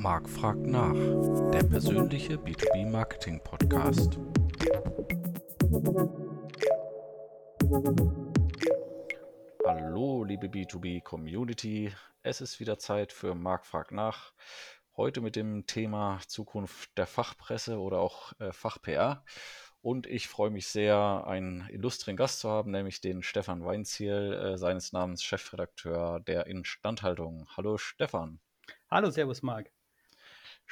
[0.00, 0.94] Marc fragt nach,
[1.50, 4.18] der persönliche B2B-Marketing-Podcast.
[9.66, 11.92] Hallo, liebe B2B-Community.
[12.22, 14.32] Es ist wieder Zeit für Marc fragt nach.
[14.96, 19.22] Heute mit dem Thema Zukunft der Fachpresse oder auch äh, Fach-PR.
[19.82, 24.56] Und ich freue mich sehr, einen illustren Gast zu haben, nämlich den Stefan Weinziel, äh,
[24.56, 27.46] seines Namens Chefredakteur der Instandhaltung.
[27.54, 28.40] Hallo Stefan.
[28.90, 29.70] Hallo, Servus Marc.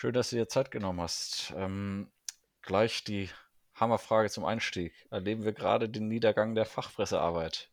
[0.01, 1.53] Schön, dass du dir Zeit genommen hast.
[1.57, 2.09] Ähm,
[2.63, 3.31] gleich die
[3.75, 4.93] Hammerfrage zum Einstieg.
[5.11, 7.69] Erleben wir gerade den Niedergang der Fachpressearbeit?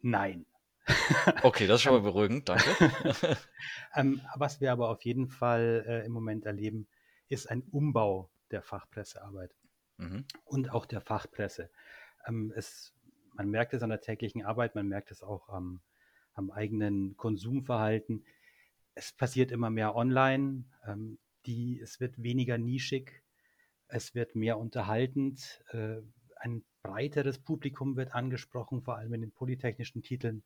[0.00, 0.44] Nein.
[1.42, 2.68] Okay, das ist schon mal beruhigend, danke.
[3.94, 6.88] ähm, was wir aber auf jeden Fall äh, im Moment erleben,
[7.28, 9.54] ist ein Umbau der Fachpressearbeit
[9.98, 10.24] mhm.
[10.46, 11.70] und auch der Fachpresse.
[12.26, 12.92] Ähm, es,
[13.34, 15.80] man merkt es an der täglichen Arbeit, man merkt es auch am,
[16.34, 18.24] am eigenen Konsumverhalten.
[18.98, 23.22] Es passiert immer mehr online, ähm, die, es wird weniger nischig,
[23.86, 25.98] es wird mehr unterhaltend, äh,
[26.34, 30.42] ein breiteres Publikum wird angesprochen, vor allem in den polytechnischen Titeln.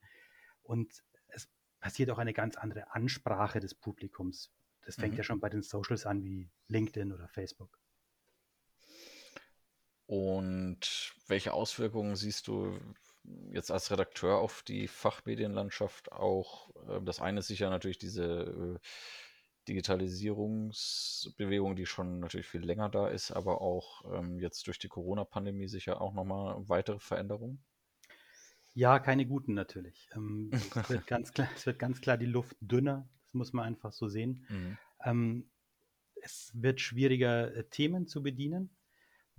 [0.63, 1.49] Und es
[1.81, 4.53] passiert auch eine ganz andere Ansprache des Publikums.
[4.85, 5.19] Das fängt mhm.
[5.19, 7.79] ja schon bei den Socials an, wie LinkedIn oder Facebook.
[10.05, 12.79] Und welche Auswirkungen siehst du
[13.53, 16.71] jetzt als Redakteur auf die Fachmedienlandschaft auch?
[16.89, 18.79] Ähm, das eine ist sicher natürlich diese äh,
[19.69, 25.69] Digitalisierungsbewegung, die schon natürlich viel länger da ist, aber auch ähm, jetzt durch die Corona-Pandemie
[25.69, 27.63] sicher auch nochmal weitere Veränderungen?
[28.75, 30.09] Ja, keine guten natürlich.
[30.15, 33.67] Ähm, es, wird ganz klar, es wird ganz klar die Luft dünner, das muss man
[33.67, 34.47] einfach so sehen.
[34.49, 34.79] Mhm.
[35.05, 35.51] Ähm,
[36.23, 38.71] es wird schwieriger, äh, Themen zu bedienen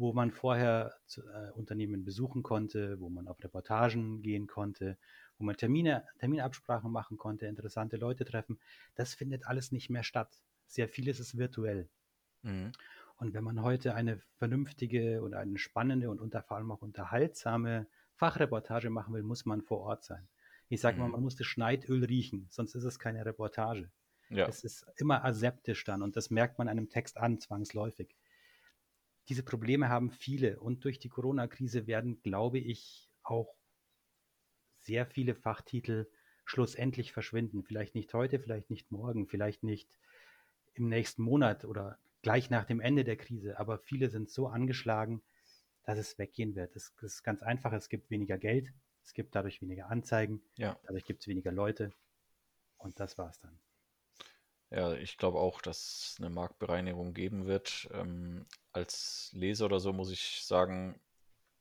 [0.04, 4.98] wo man vorher äh, Unternehmen besuchen konnte, wo man auf Reportagen gehen konnte,
[5.38, 8.60] wo man Termine, Terminabsprachen machen konnte, interessante Leute treffen.
[8.96, 10.44] Das findet alles nicht mehr statt.
[10.68, 11.88] Sehr vieles ist virtuell.
[12.42, 12.74] Mhm.
[13.16, 17.88] Und wenn man heute eine vernünftige oder eine spannende und unter, vor allem auch unterhaltsame
[18.16, 20.28] Fachreportage machen will, muss man vor Ort sein.
[20.68, 21.04] Ich sage mhm.
[21.04, 23.90] mal, man muss das Schneidöl riechen, sonst ist es keine Reportage.
[24.28, 24.50] Ja.
[24.50, 28.18] Es ist immer aseptisch dann und das merkt man einem Text an, zwangsläufig
[29.30, 33.56] diese Probleme haben viele und durch die Corona-Krise werden, glaube ich, auch
[34.80, 36.08] sehr viele Fachtitel
[36.46, 37.64] schlussendlich verschwinden.
[37.64, 39.98] Vielleicht nicht heute, vielleicht nicht morgen, vielleicht nicht
[40.74, 45.22] im nächsten Monat oder gleich nach dem Ende der Krise, aber viele sind so angeschlagen,
[45.84, 46.76] dass es weggehen wird.
[46.76, 48.74] Es ist ganz einfach, es gibt weniger Geld,
[49.04, 50.78] es gibt dadurch weniger Anzeigen, ja.
[50.84, 51.94] dadurch gibt es weniger Leute
[52.78, 53.60] und das war's dann.
[54.74, 57.88] Ja, ich glaube auch, dass es eine Marktbereinigung geben wird.
[57.94, 61.00] Ähm, als Leser oder so muss ich sagen,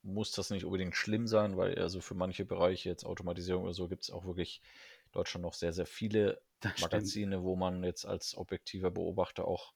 [0.03, 3.87] muss das nicht unbedingt schlimm sein, weil also für manche Bereiche, jetzt Automatisierung oder so,
[3.87, 4.63] gibt es auch wirklich
[5.05, 7.45] in Deutschland noch sehr, sehr viele das Magazine, stimmt.
[7.45, 9.75] wo man jetzt als objektiver Beobachter auch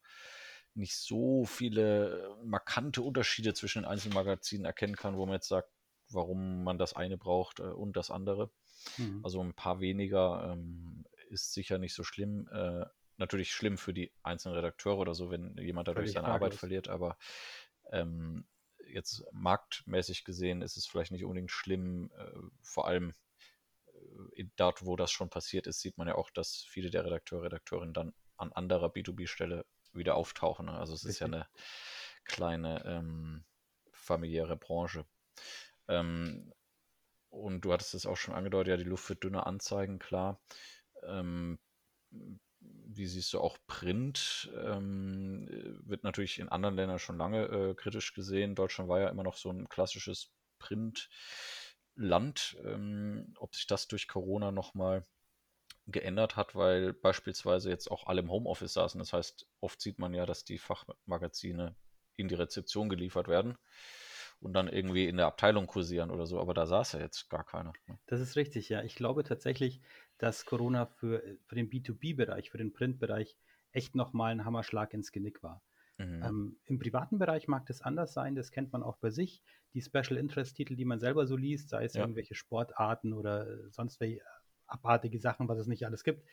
[0.73, 5.71] nicht so viele markante Unterschiede zwischen den einzelnen Magazinen erkennen kann, wo man jetzt sagt,
[6.09, 8.51] warum man das eine braucht äh, und das andere.
[8.97, 9.21] Mhm.
[9.23, 12.49] Also ein paar weniger ähm, ist sicher nicht so schlimm.
[12.51, 12.87] Äh,
[13.19, 17.17] natürlich schlimm für die einzelnen Redakteure oder so, wenn jemand dadurch seine Arbeit verliert, aber
[17.93, 18.47] ähm,
[18.89, 22.33] jetzt marktmäßig gesehen ist es vielleicht nicht unbedingt schlimm, äh,
[22.63, 23.13] vor allem
[24.35, 27.45] äh, dort, wo das schon passiert ist, sieht man ja auch, dass viele der Redakteure,
[27.45, 30.69] Redakteurinnen dann an anderer B2B-Stelle wieder auftauchen.
[30.69, 31.49] Also es ist ja eine
[32.25, 33.45] kleine ähm,
[33.93, 35.07] familiäre Branche.
[35.89, 36.53] Ähm,
[37.31, 40.41] und du hattest es auch schon angedeutet, ja, die Luft wird dünner anzeigen, klar.
[41.03, 41.59] Ähm,
[42.87, 44.51] wie siehst du auch Print?
[44.65, 45.49] Ähm,
[45.85, 48.55] wird natürlich in anderen Ländern schon lange äh, kritisch gesehen.
[48.55, 52.57] Deutschland war ja immer noch so ein klassisches Printland.
[52.65, 55.05] Ähm, ob sich das durch Corona nochmal
[55.87, 58.99] geändert hat, weil beispielsweise jetzt auch alle im Homeoffice saßen.
[58.99, 61.77] Das heißt, oft sieht man ja, dass die Fachmagazine
[62.17, 63.57] in die Rezeption geliefert werden
[64.41, 67.45] und dann irgendwie in der Abteilung kursieren oder so, aber da saß ja jetzt gar
[67.45, 67.73] keiner.
[67.87, 67.99] Ne?
[68.07, 68.83] Das ist richtig, ja.
[68.83, 69.81] Ich glaube tatsächlich,
[70.19, 73.37] dass Corona für, für den B2B-Bereich, für den Print-Bereich
[73.73, 75.63] echt nochmal ein Hammerschlag ins Genick war.
[75.99, 76.23] Mhm.
[76.23, 79.43] Ähm, Im privaten Bereich mag das anders sein, das kennt man auch bei sich.
[79.75, 82.03] Die Special Interest-Titel, die man selber so liest, sei es ja.
[82.03, 84.23] irgendwelche Sportarten oder sonst welche
[84.67, 86.27] abartige Sachen, was es nicht alles gibt,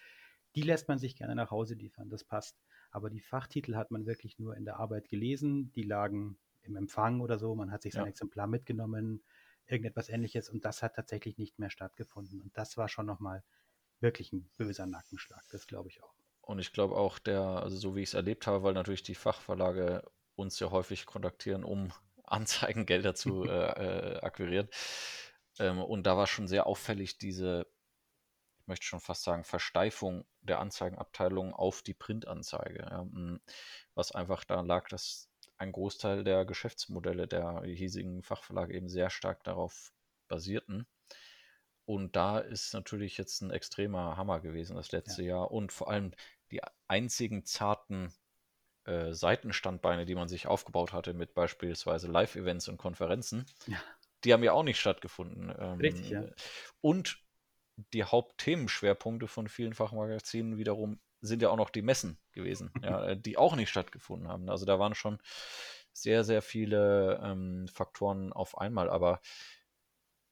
[0.55, 2.57] die lässt man sich gerne nach Hause liefern, das passt.
[2.91, 7.21] Aber die Fachtitel hat man wirklich nur in der Arbeit gelesen, die lagen im Empfang
[7.21, 8.09] oder so, man hat sich sein ja.
[8.09, 9.23] Exemplar mitgenommen,
[9.65, 12.41] irgendetwas ähnliches und das hat tatsächlich nicht mehr stattgefunden.
[12.41, 13.43] Und das war schon nochmal
[13.99, 16.13] wirklich ein böser Nackenschlag, das glaube ich auch.
[16.41, 19.15] Und ich glaube auch der, also so wie ich es erlebt habe, weil natürlich die
[19.15, 20.03] Fachverlage
[20.35, 21.91] uns ja häufig kontaktieren, um
[22.23, 24.67] Anzeigengelder zu äh, äh, akquirieren.
[25.59, 27.65] Ähm, und da war schon sehr auffällig diese
[28.63, 32.87] ich möchte schon fast sagen, Versteifung der Anzeigenabteilung auf die Printanzeige.
[32.89, 33.05] Ja,
[33.93, 35.29] was einfach daran lag, dass
[35.63, 39.91] ein Großteil der Geschäftsmodelle der hiesigen Fachverlage eben sehr stark darauf
[40.27, 40.85] basierten.
[41.85, 45.29] Und da ist natürlich jetzt ein extremer Hammer gewesen das letzte ja.
[45.29, 45.51] Jahr.
[45.51, 46.11] Und vor allem
[46.51, 48.13] die einzigen zarten
[48.85, 53.81] äh, Seitenstandbeine, die man sich aufgebaut hatte mit beispielsweise Live-Events und Konferenzen, ja.
[54.23, 55.53] die haben ja auch nicht stattgefunden.
[55.57, 56.25] Ähm, Richtig, ja.
[56.81, 57.19] Und
[57.93, 63.37] die Hauptthemenschwerpunkte von vielen Fachmagazinen wiederum sind ja auch noch die Messen gewesen, ja, die
[63.37, 64.49] auch nicht stattgefunden haben.
[64.49, 65.19] Also da waren schon
[65.93, 69.21] sehr, sehr viele ähm, Faktoren auf einmal, aber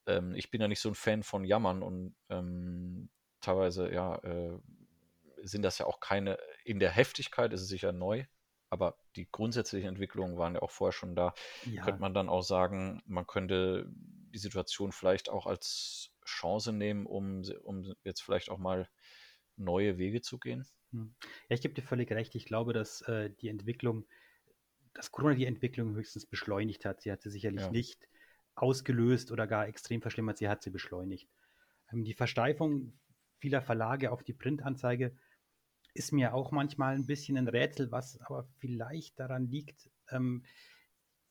[0.06, 3.10] ähm, ich bin ja nicht so ein Fan von Jammern und ähm,
[3.40, 4.60] teilweise, ja, äh,
[5.44, 8.26] sind das ja auch keine, in der Heftigkeit ist es sicher neu,
[8.70, 11.34] aber die grundsätzlichen Entwicklungen waren ja auch vorher schon da.
[11.66, 11.84] Ja.
[11.84, 17.44] Könnte man dann auch sagen, man könnte die Situation vielleicht auch als Chance nehmen, um,
[17.64, 18.90] um jetzt vielleicht auch mal
[19.58, 20.66] neue Wege zu gehen?
[20.92, 21.14] Hm.
[21.50, 22.36] Ja, ich gebe dir völlig recht.
[22.36, 24.06] Ich glaube, dass äh, die Entwicklung,
[24.94, 27.02] dass Corona die Entwicklung höchstens beschleunigt hat.
[27.02, 27.72] Sie hat sie sicherlich ja.
[27.72, 28.08] nicht
[28.56, 31.30] ausgelöst oder gar extrem verschlimmert, sie hat sie beschleunigt.
[31.92, 32.94] Ähm, die Versteifung
[33.40, 35.16] vieler Verlage auf die Printanzeige
[35.94, 40.46] ist mir auch manchmal ein bisschen ein Rätsel, was aber vielleicht daran liegt, ähm,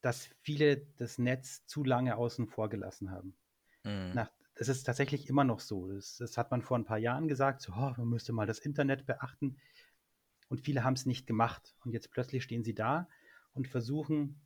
[0.02, 3.36] dass viele das Netz zu lange außen vor gelassen haben.
[3.84, 4.12] Mhm.
[4.14, 5.90] Nach, das ist tatsächlich immer noch so.
[5.90, 8.58] Das, das, hat man vor ein paar Jahren gesagt, so, oh, man müsste mal das
[8.58, 9.56] Internet beachten.
[10.50, 11.74] Und viele haben es nicht gemacht.
[11.82, 13.08] Und jetzt plötzlich stehen sie da
[13.54, 14.38] und versuchen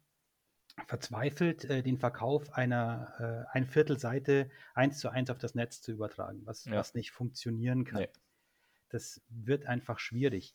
[0.87, 5.91] verzweifelt äh, den Verkauf einer äh, ein Viertelseite eins zu eins auf das Netz zu
[5.91, 6.75] übertragen, was, ja.
[6.75, 8.03] was nicht funktionieren kann.
[8.03, 8.09] Nee.
[8.91, 10.55] Das wird einfach schwierig.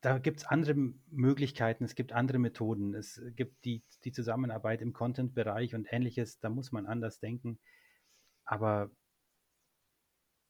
[0.00, 0.74] Da gibt es andere
[1.12, 6.50] Möglichkeiten, es gibt andere Methoden, es gibt die, die Zusammenarbeit im Content-Bereich und ähnliches, da
[6.50, 7.60] muss man anders denken.
[8.44, 8.90] Aber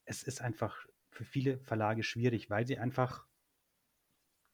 [0.05, 3.26] es ist einfach für viele Verlage schwierig, weil sie einfach,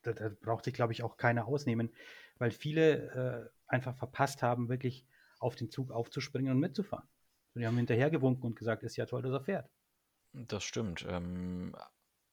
[0.02, 1.92] da, da braucht sich, glaube ich, auch keiner ausnehmen,
[2.38, 5.06] weil viele äh, einfach verpasst haben, wirklich
[5.38, 7.08] auf den Zug aufzuspringen und mitzufahren.
[7.54, 9.70] Und die haben hinterhergewunken und gesagt, ist ja toll, dass er fährt.
[10.32, 11.04] Das stimmt.
[11.08, 11.74] Ähm,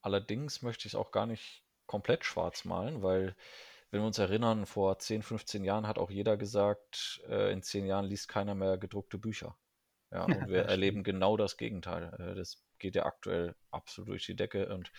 [0.02, 3.34] allerdings möchte ich es auch gar nicht komplett schwarz malen, weil
[3.90, 7.86] wenn wir uns erinnern, vor 10, 15 Jahren hat auch jeder gesagt, äh, in 10
[7.86, 9.56] Jahren liest keiner mehr gedruckte Bücher.
[10.10, 12.12] Ja, und wir erleben genau das Gegenteil.
[12.18, 14.92] Äh, das geht ja aktuell absolut durch die Decke und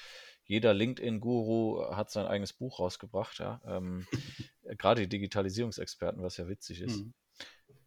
[0.43, 3.61] jeder LinkedIn-Guru hat sein eigenes Buch rausgebracht, ja.
[3.65, 4.07] Ähm,
[4.77, 7.05] Gerade die Digitalisierungsexperten, was ja witzig ist.
[7.05, 7.13] Mhm.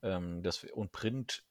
[0.02, 1.44] Ähm, das, und Print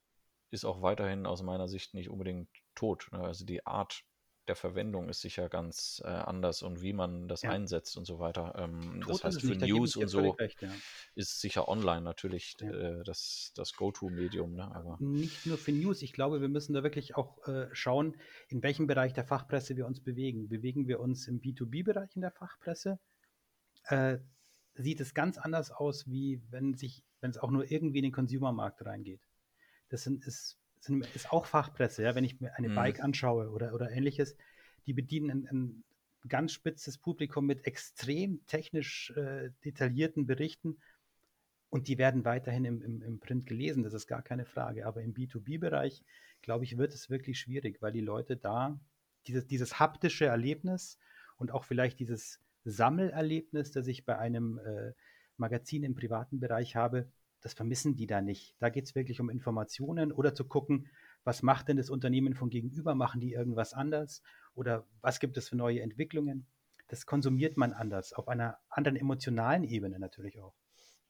[0.51, 3.07] ist auch weiterhin aus meiner Sicht nicht unbedingt tot.
[3.11, 3.19] Ne?
[3.19, 4.03] Also die Art
[4.47, 7.51] der Verwendung ist sicher ganz äh, anders und wie man das ja.
[7.51, 8.53] einsetzt und so weiter.
[8.57, 10.71] Ähm, das heißt, für News und so recht, ja.
[11.15, 12.71] ist sicher online natürlich ja.
[12.71, 14.55] äh, das, das Go-To-Medium.
[14.55, 14.63] Ne?
[14.75, 16.01] Aber Nicht nur für News.
[16.01, 18.17] Ich glaube, wir müssen da wirklich auch äh, schauen,
[18.47, 20.49] in welchem Bereich der Fachpresse wir uns bewegen.
[20.49, 22.99] Bewegen wir uns im B2B-Bereich in der Fachpresse?
[23.85, 24.17] Äh,
[24.73, 28.11] sieht es ganz anders aus, wie wenn sich, wenn es auch nur irgendwie in den
[28.11, 29.21] Consumermarkt reingeht.
[29.89, 32.75] Das sind, ist sind, ist auch Fachpresse, ja, wenn ich mir eine mhm.
[32.75, 34.35] Bike anschaue oder, oder ähnliches,
[34.85, 35.83] die bedienen ein, ein
[36.27, 40.77] ganz spitzes Publikum mit extrem technisch äh, detaillierten Berichten
[41.69, 44.85] und die werden weiterhin im, im, im Print gelesen, das ist gar keine Frage.
[44.85, 46.03] Aber im B2B-Bereich,
[46.41, 48.79] glaube ich, wird es wirklich schwierig, weil die Leute da
[49.27, 50.97] dieses, dieses haptische Erlebnis
[51.37, 54.93] und auch vielleicht dieses Sammelerlebnis, das ich bei einem äh,
[55.37, 57.09] Magazin im privaten Bereich habe,
[57.41, 58.55] das vermissen die da nicht.
[58.59, 60.89] Da geht es wirklich um Informationen oder zu gucken,
[61.23, 62.95] was macht denn das Unternehmen von gegenüber?
[62.95, 64.21] Machen die irgendwas anders?
[64.55, 66.47] Oder was gibt es für neue Entwicklungen?
[66.87, 70.53] Das konsumiert man anders, auf einer anderen emotionalen Ebene natürlich auch.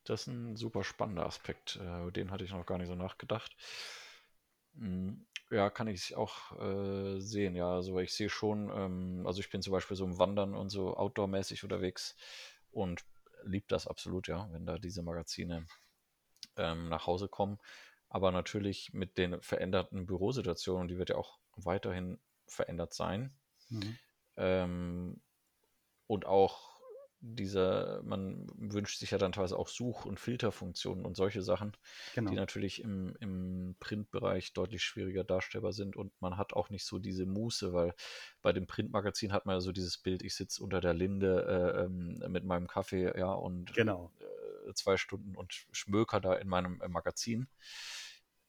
[0.04, 1.80] Das ist ein super spannender Aspekt.
[1.82, 3.56] Äh, den hatte ich noch gar nicht so nachgedacht.
[4.76, 7.56] Hm, ja, kann ich auch äh, sehen.
[7.56, 10.70] Ja, also ich sehe schon, ähm, also ich bin zum Beispiel so im Wandern und
[10.70, 12.16] so outdoor-mäßig unterwegs
[12.72, 13.04] und
[13.44, 15.66] liebe das absolut, ja, wenn da diese Magazine
[16.58, 17.60] ähm, nach Hause kommen.
[18.10, 23.34] Aber natürlich mit den veränderten Bürosituationen, die wird ja auch weiterhin verändert sein.
[23.70, 23.98] Mhm.
[24.36, 25.22] Ähm,
[26.08, 26.72] und auch
[27.22, 31.78] diese, man wünscht sich ja dann teilweise auch Such- und Filterfunktionen und solche Sachen,
[32.16, 32.32] genau.
[32.32, 36.98] die natürlich im, im Printbereich deutlich schwieriger darstellbar sind und man hat auch nicht so
[36.98, 37.94] diese Muße, weil
[38.42, 41.84] bei dem Printmagazin hat man ja so dieses Bild, ich sitze unter der Linde äh,
[41.84, 44.12] ähm, mit meinem Kaffee, ja, und genau.
[44.74, 47.48] Zwei Stunden und schmöker da in meinem äh, Magazin.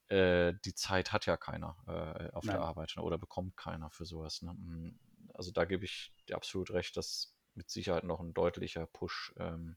[0.09, 2.57] Äh, die Zeit hat ja keiner äh, auf Nein.
[2.57, 4.43] der Arbeit ne, oder bekommt keiner für sowas.
[4.43, 4.53] Ne?
[4.53, 4.99] Mm,
[5.35, 9.77] also da gebe ich dir absolut recht, dass mit Sicherheit noch ein deutlicher Push ähm,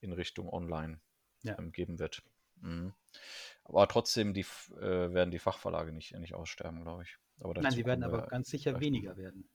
[0.00, 1.00] in Richtung Online
[1.42, 1.58] ja.
[1.58, 2.22] ähm, geben wird.
[2.60, 2.94] Mhm.
[3.64, 7.18] Aber trotzdem die, äh, werden die Fachverlage nicht, nicht aussterben, glaube ich.
[7.38, 9.48] Nein, sie werden aber ganz sicher weniger werden.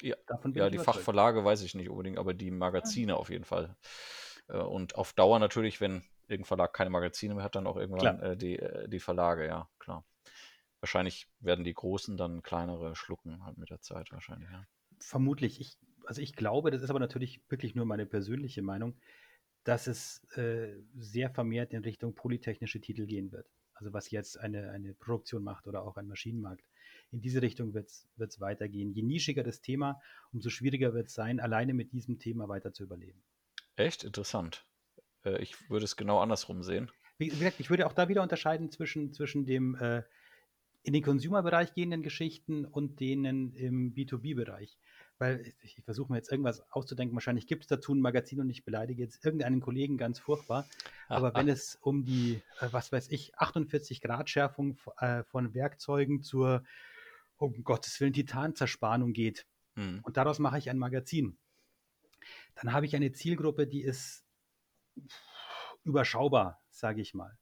[0.00, 0.16] Ja,
[0.54, 0.78] ja die.
[0.78, 3.18] Fachverlage weiß ich nicht unbedingt, aber die Magazine ja.
[3.18, 3.76] auf jeden Fall.
[4.50, 8.20] Äh, und auf Dauer natürlich, wenn irgendein Verlag keine Magazine mehr hat, dann auch irgendwann
[8.20, 10.04] äh, die, äh, die Verlage, ja, klar.
[10.80, 14.66] Wahrscheinlich werden die Großen dann kleinere schlucken, halt mit der Zeit wahrscheinlich, ja.
[14.98, 15.60] Vermutlich.
[15.60, 18.96] Ich, also ich glaube, das ist aber natürlich wirklich nur meine persönliche Meinung,
[19.64, 23.46] dass es äh, sehr vermehrt in Richtung polytechnische Titel gehen wird.
[23.74, 26.64] Also was jetzt eine, eine Produktion macht oder auch ein Maschinenmarkt.
[27.12, 28.92] In diese Richtung wird es weitergehen.
[28.92, 30.00] Je nischiger das Thema,
[30.32, 33.22] umso schwieriger wird es sein, alleine mit diesem Thema weiter zu überleben.
[33.76, 34.64] Echt interessant.
[35.24, 36.90] Äh, ich würde es genau andersrum sehen.
[37.18, 40.02] Wie gesagt, ich würde auch da wieder unterscheiden zwischen, zwischen dem äh,
[40.82, 44.78] in den Consumer-Bereich gehenden Geschichten und denen im B2B-Bereich.
[45.18, 47.14] Weil ich, ich versuche mir jetzt irgendwas auszudenken.
[47.14, 50.66] Wahrscheinlich gibt es dazu ein Magazin und ich beleidige jetzt irgendeinen Kollegen ganz furchtbar.
[51.08, 56.22] Aber wenn es um die, äh, was weiß ich, 48 Grad Schärfung äh, von Werkzeugen
[56.22, 56.64] zur,
[57.36, 60.00] um Gottes Willen, Titanzerspannung geht mhm.
[60.02, 61.36] und daraus mache ich ein Magazin,
[62.60, 64.24] dann habe ich eine Zielgruppe, die ist
[65.84, 67.38] überschaubar, sage ich mal.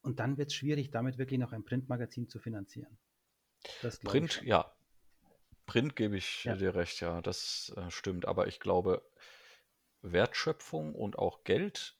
[0.00, 2.98] Und dann wird es schwierig, damit wirklich noch ein Printmagazin zu finanzieren.
[4.04, 4.74] Print, ja.
[5.66, 6.56] Print gebe ich ja.
[6.56, 8.26] dir recht, ja, das äh, stimmt.
[8.26, 9.06] Aber ich glaube,
[10.00, 11.98] Wertschöpfung und auch Geld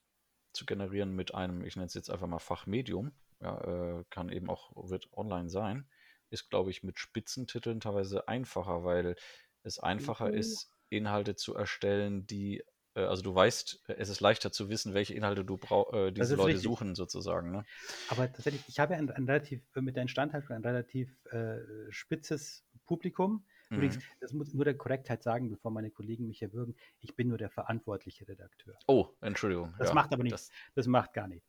[0.53, 4.49] zu generieren mit einem, ich nenne es jetzt einfach mal Fachmedium, ja, äh, kann eben
[4.49, 5.91] auch, wird online sein,
[6.31, 9.17] ist, glaube ich, mit Spitzentiteln teilweise einfacher, weil
[9.63, 10.35] es einfacher mhm.
[10.35, 12.63] ist, Inhalte zu erstellen, die
[12.99, 16.11] äh, also du weißt, äh, es ist leichter zu wissen, welche Inhalte du brauch, äh,
[16.11, 16.63] diese Leute richtig.
[16.65, 17.51] suchen sozusagen.
[17.53, 17.65] Ne?
[18.09, 21.59] Aber tatsächlich, ich habe ein, ein relativ, äh, mit der Instandhaltung ein relativ äh,
[21.91, 23.45] spitzes Publikum.
[23.71, 24.03] Übrigens, mhm.
[24.21, 27.51] das muss nur der Korrektheit sagen, bevor meine Kollegen mich erwürgen, ich bin nur der
[27.51, 28.79] verantwortliche Redakteur.
[28.87, 29.75] Oh, Entschuldigung.
[29.79, 30.49] Das ja, macht aber nichts.
[30.49, 31.47] Das, das, macht gar nichts.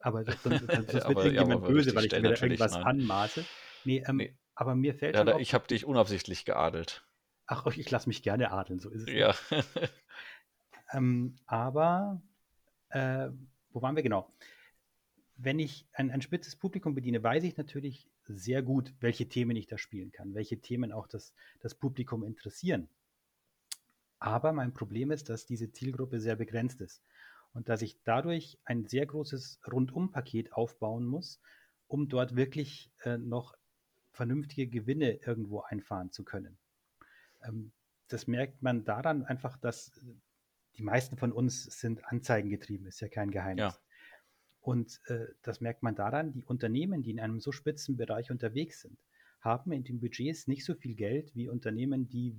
[0.00, 2.82] Aber das, sonst, sonst wird aber, irgendjemand ja, böse, weil ich mir irgendwas nein.
[2.82, 3.44] anmaße.
[3.84, 7.04] Nee, ähm, nee, aber mir fällt ja, da, Ich habe dich unabsichtlich geadelt.
[7.52, 9.12] Ach, ich lasse mich gerne adeln, so ist es.
[9.12, 9.34] Ja.
[10.92, 12.20] Ähm, aber,
[12.88, 13.28] äh,
[13.70, 14.28] wo waren wir genau?
[15.36, 19.68] Wenn ich ein, ein spitzes Publikum bediene, weiß ich natürlich sehr gut, welche Themen ich
[19.68, 22.88] da spielen kann, welche Themen auch das, das Publikum interessieren.
[24.18, 27.04] Aber mein Problem ist, dass diese Zielgruppe sehr begrenzt ist
[27.52, 31.40] und dass ich dadurch ein sehr großes Rundumpaket aufbauen muss,
[31.86, 33.54] um dort wirklich äh, noch
[34.10, 36.58] vernünftige Gewinne irgendwo einfahren zu können.
[37.42, 37.72] Ähm,
[38.08, 39.92] das merkt man daran einfach, dass
[40.76, 43.74] die meisten von uns sind anzeigengetrieben, ist ja kein Geheimnis.
[43.74, 43.80] Ja.
[44.60, 48.82] Und äh, das merkt man daran, die Unternehmen, die in einem so spitzen Bereich unterwegs
[48.82, 48.98] sind,
[49.40, 52.36] haben in den Budgets nicht so viel Geld wie Unternehmen, die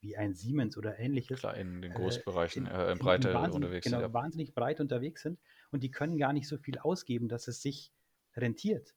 [0.00, 1.40] wie ein Siemens oder ähnliches.
[1.40, 4.08] Klar, in den Großbereichen, äh, in, äh, in Breite in unterwegs genau, sind.
[4.08, 4.12] Ja.
[4.12, 5.38] wahnsinnig breit unterwegs sind
[5.70, 7.92] und die können gar nicht so viel ausgeben, dass es sich
[8.36, 8.94] rentiert.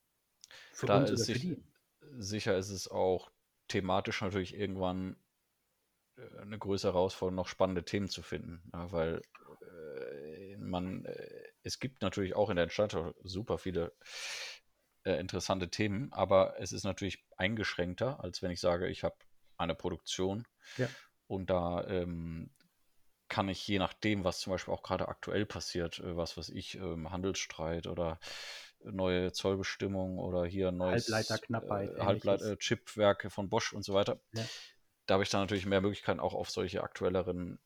[0.74, 1.58] Für da uns oder für die.
[2.18, 3.32] Sicher ist es auch
[3.70, 5.16] thematisch natürlich irgendwann
[6.18, 8.70] äh, eine größere Herausforderung, noch spannende Themen zu finden.
[8.74, 9.22] Ja, weil
[9.62, 13.94] äh, man, äh, es gibt natürlich auch in der Entscheidung super viele
[15.06, 19.16] äh, interessante Themen, aber es ist natürlich eingeschränkter, als wenn ich sage, ich habe
[19.58, 20.46] eine Produktion
[20.78, 20.90] ja.
[21.28, 22.50] und da ähm,
[23.30, 26.76] kann ich je nachdem, was zum Beispiel auch gerade aktuell passiert, äh, was weiß ich,
[26.76, 28.20] ähm, Handelsstreit oder
[28.84, 34.20] neue Zollbestimmungen oder hier neues Halbleiterknappheit, äh, Halbleiter, Chipwerke von Bosch und so weiter.
[34.34, 34.44] Ja
[35.10, 37.60] da habe ich dann natürlich mehr Möglichkeiten, auch auf solche aktuelleren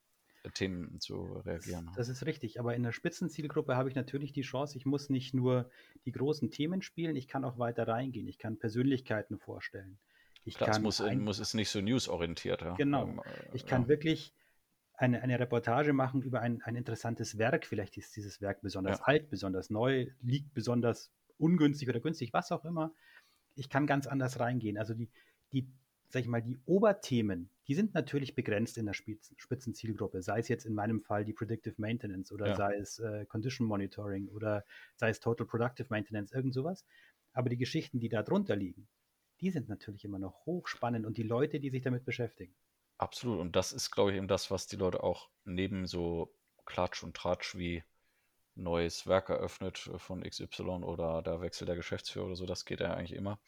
[0.43, 1.91] äh, Themen zu reagieren.
[1.95, 5.33] Das ist richtig, aber in der Spitzenzielgruppe habe ich natürlich die Chance, ich muss nicht
[5.33, 5.69] nur
[6.05, 9.99] die großen Themen spielen, ich kann auch weiter reingehen, ich kann Persönlichkeiten vorstellen.
[10.45, 12.61] Ich Klar, kann es muss, muss es nicht so newsorientiert.
[12.61, 12.75] Ja.
[12.75, 13.87] Genau, ähm, äh, ich kann ja.
[13.89, 14.33] wirklich
[15.03, 19.05] eine, eine Reportage machen über ein, ein interessantes Werk, vielleicht ist dieses Werk besonders ja.
[19.05, 22.93] alt, besonders neu, liegt besonders ungünstig oder günstig, was auch immer.
[23.55, 24.77] Ich kann ganz anders reingehen.
[24.77, 25.09] Also die,
[25.51, 25.67] die
[26.07, 30.65] sag ich mal, die Oberthemen, die sind natürlich begrenzt in der Spitzenzielgruppe, sei es jetzt
[30.65, 32.55] in meinem Fall die Predictive Maintenance oder ja.
[32.55, 34.63] sei es äh, Condition Monitoring oder
[34.95, 36.85] sei es Total Productive Maintenance, irgend sowas.
[37.33, 38.87] Aber die Geschichten, die da drunter liegen,
[39.41, 42.53] die sind natürlich immer noch hochspannend und die Leute, die sich damit beschäftigen.
[43.03, 43.39] Absolut.
[43.41, 46.33] Und das ist, glaube ich, eben das, was die Leute auch neben so
[46.65, 47.83] Klatsch und Tratsch wie
[48.55, 52.93] neues Werk eröffnet von XY oder der Wechsel der Geschäftsführer oder so, das geht ja
[52.93, 53.39] eigentlich immer.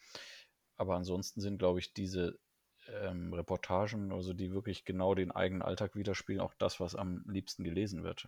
[0.76, 2.38] Aber ansonsten sind, glaube ich, diese
[2.88, 7.64] ähm, Reportagen, also die wirklich genau den eigenen Alltag widerspiegeln, auch das, was am liebsten
[7.64, 8.26] gelesen wird.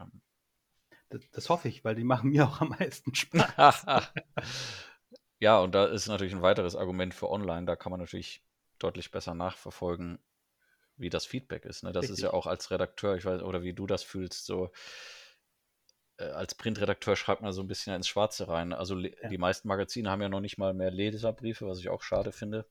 [1.11, 3.87] Das, das hoffe ich, weil die machen mir auch am meisten Spaß.
[5.41, 7.67] ja, und da ist natürlich ein weiteres Argument für online.
[7.67, 8.43] Da kann man natürlich
[8.79, 10.19] deutlich besser nachverfolgen,
[10.99, 11.83] wie das Feedback ist.
[11.83, 11.93] Ne?
[11.93, 12.19] Das Richtig.
[12.19, 14.71] ist ja auch als Redakteur, ich weiß, oder wie du das fühlst, so
[16.19, 18.73] äh, als Printredakteur schreibt man so ein bisschen ins Schwarze rein.
[18.73, 19.29] Also ja.
[19.29, 22.67] die meisten Magazine haben ja noch nicht mal mehr Leserbriefe, was ich auch schade finde.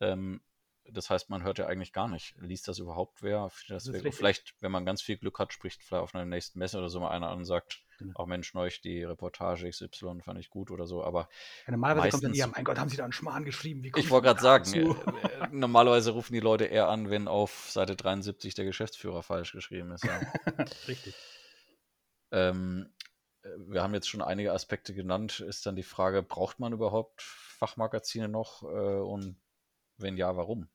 [0.00, 0.40] Ähm,
[0.88, 2.36] das heißt, man hört ja eigentlich gar nicht.
[2.38, 3.50] Liest das überhaupt wer?
[3.68, 6.78] Das das vielleicht, wenn man ganz viel Glück hat, spricht vielleicht auf einer nächsten Messe
[6.78, 8.18] oder so mal einer an und sagt, genau.
[8.18, 11.04] auch Mensch, neulich die Reportage XY fand ich gut oder so.
[11.04, 11.28] Aber
[11.66, 13.82] ja, normalerweise meistens, kommt dann eher, mein Gott, haben Sie da einen Schmarrn geschrieben?
[13.84, 17.96] ich wollte gerade sagen, äh, äh, normalerweise rufen die Leute eher an, wenn auf Seite
[17.96, 20.04] 73 der Geschäftsführer falsch geschrieben ist.
[20.04, 20.20] Ja.
[20.88, 21.14] Richtig.
[22.32, 22.88] Ähm,
[23.42, 25.40] äh, wir haben jetzt schon einige Aspekte genannt.
[25.40, 28.62] Ist dann die Frage, braucht man überhaupt Fachmagazine noch?
[28.62, 29.36] Äh, und
[29.98, 30.68] wenn ja, warum?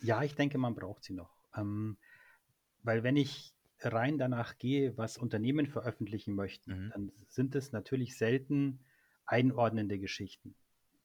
[0.00, 1.30] Ja, ich denke, man braucht sie noch.
[1.54, 1.98] Ähm,
[2.82, 6.90] weil wenn ich rein danach gehe, was Unternehmen veröffentlichen möchten, mhm.
[6.90, 8.80] dann sind es natürlich selten
[9.26, 10.54] einordnende Geschichten.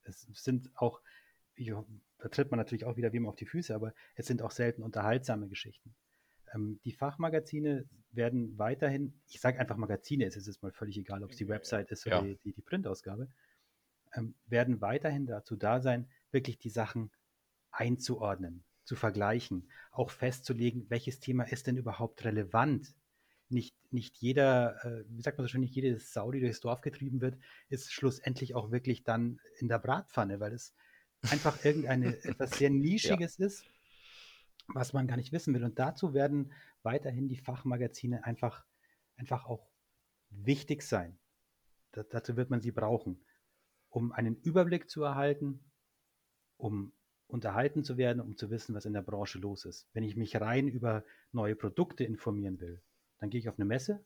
[0.03, 1.01] Es sind auch,
[1.57, 4.83] da tritt man natürlich auch wieder wem auf die Füße, aber es sind auch selten
[4.83, 5.95] unterhaltsame Geschichten.
[6.53, 11.23] Ähm, die Fachmagazine werden weiterhin, ich sage einfach Magazine, es ist jetzt mal völlig egal,
[11.23, 12.35] ob es die Website ist oder ja.
[12.43, 13.29] die, die, Printausgabe,
[14.13, 17.11] ähm, werden weiterhin dazu da sein, wirklich die Sachen
[17.71, 22.95] einzuordnen, zu vergleichen, auch festzulegen, welches Thema ist denn überhaupt relevant.
[23.49, 26.81] Nicht, nicht jeder, äh, wie sagt man so schön, nicht jede Sau, die durchs Dorf
[26.81, 27.37] getrieben wird,
[27.69, 30.73] ist schlussendlich auch wirklich dann in der Bratpfanne, weil es
[31.29, 33.45] einfach irgendeine etwas sehr Nischiges ja.
[33.45, 33.65] ist,
[34.67, 35.63] was man gar nicht wissen will.
[35.63, 38.65] Und dazu werden weiterhin die Fachmagazine einfach,
[39.15, 39.69] einfach auch
[40.29, 41.17] wichtig sein.
[41.91, 43.23] Da, dazu wird man sie brauchen,
[43.89, 45.63] um einen Überblick zu erhalten,
[46.57, 46.93] um
[47.27, 49.87] unterhalten zu werden, um zu wissen, was in der Branche los ist.
[49.93, 52.81] Wenn ich mich rein über neue Produkte informieren will,
[53.19, 54.03] dann gehe ich auf eine Messe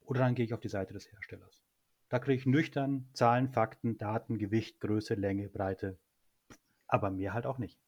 [0.00, 1.62] oder dann gehe ich auf die Seite des Herstellers.
[2.08, 5.98] Da kriege ich nüchtern Zahlen, Fakten, Daten, Gewicht, Größe, Länge, Breite,
[6.86, 7.78] aber mehr halt auch nicht.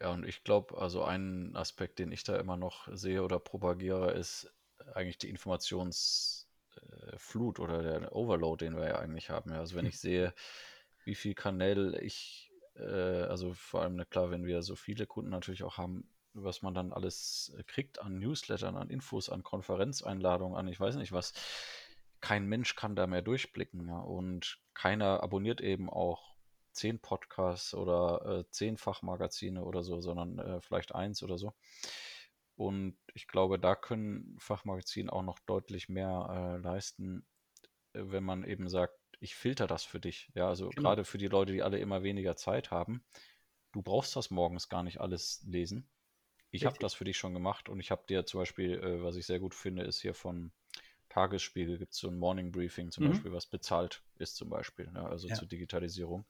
[0.00, 4.12] Ja, und ich glaube, also ein Aspekt, den ich da immer noch sehe oder propagiere,
[4.12, 4.52] ist
[4.94, 9.52] eigentlich die Informationsflut äh, oder der Overload, den wir ja eigentlich haben.
[9.52, 9.90] Also wenn hm.
[9.90, 10.34] ich sehe,
[11.04, 15.30] wie viel Kanäle ich äh, also vor allem, ne, klar, wenn wir so viele Kunden
[15.30, 20.56] natürlich auch haben, was man dann alles äh, kriegt an Newslettern, an Infos, an Konferenzeinladungen,
[20.56, 21.32] an ich weiß nicht was.
[22.20, 23.98] Kein Mensch kann da mehr durchblicken, ja.
[23.98, 26.36] Und keiner abonniert eben auch
[26.72, 31.52] zehn Podcasts oder äh, zehn Fachmagazine oder so, sondern äh, vielleicht eins oder so.
[32.56, 37.26] Und ich glaube, da können Fachmagazine auch noch deutlich mehr äh, leisten,
[37.92, 40.30] äh, wenn man eben sagt, ich filter das für dich.
[40.34, 40.82] Ja, also genau.
[40.82, 43.04] gerade für die Leute, die alle immer weniger Zeit haben.
[43.70, 45.88] Du brauchst das morgens gar nicht alles lesen.
[46.50, 49.16] Ich habe das für dich schon gemacht und ich habe dir zum Beispiel, äh, was
[49.16, 50.52] ich sehr gut finde, ist hier von
[51.08, 53.10] Tagesspiegel gibt es so ein Morning Briefing zum mhm.
[53.10, 55.06] Beispiel, was bezahlt ist zum Beispiel, ne?
[55.06, 55.34] also ja.
[55.34, 56.26] zur Digitalisierung,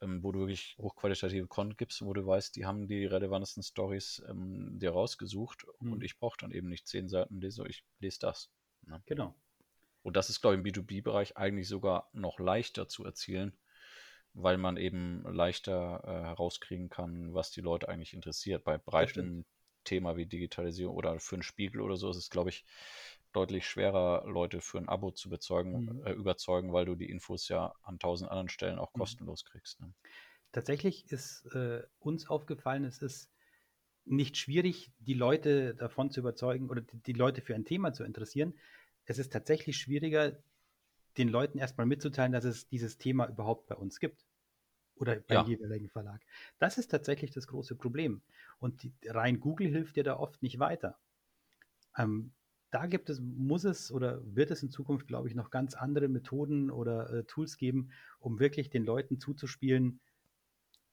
[0.00, 4.22] ähm, wo du wirklich hochqualitative Content gibst, wo du weißt, die haben die relevantesten Stories
[4.28, 5.92] ähm, dir rausgesucht mhm.
[5.92, 8.50] und ich brauche dann eben nicht zehn Seiten lese, ich lese das.
[8.86, 9.02] Ne?
[9.06, 9.34] Genau.
[10.06, 13.58] Und das ist, glaube ich, im B2B-Bereich eigentlich sogar noch leichter zu erzielen,
[14.34, 18.62] weil man eben leichter äh, herauskriegen kann, was die Leute eigentlich interessiert.
[18.62, 19.44] Bei breiten
[19.82, 22.64] Thema wie Digitalisierung oder für einen Spiegel oder so ist es, glaube ich,
[23.32, 26.06] deutlich schwerer, Leute für ein Abo zu bezeugen, mhm.
[26.06, 29.00] äh, überzeugen, weil du die Infos ja an tausend anderen Stellen auch mhm.
[29.00, 29.80] kostenlos kriegst.
[29.80, 29.92] Ne?
[30.52, 33.28] Tatsächlich ist äh, uns aufgefallen, es ist
[34.04, 38.04] nicht schwierig, die Leute davon zu überzeugen oder die, die Leute für ein Thema zu
[38.04, 38.54] interessieren,
[39.06, 40.36] es ist tatsächlich schwieriger,
[41.16, 44.26] den Leuten erstmal mitzuteilen, dass es dieses Thema überhaupt bei uns gibt.
[44.96, 45.56] Oder beim ja.
[45.56, 46.22] jeweiligen Verlag.
[46.58, 48.22] Das ist tatsächlich das große Problem.
[48.58, 50.98] Und die, rein Google hilft dir da oft nicht weiter.
[51.96, 52.32] Ähm,
[52.70, 56.08] da gibt es, muss es oder wird es in Zukunft, glaube ich, noch ganz andere
[56.08, 57.90] Methoden oder äh, Tools geben,
[58.20, 60.00] um wirklich den Leuten zuzuspielen,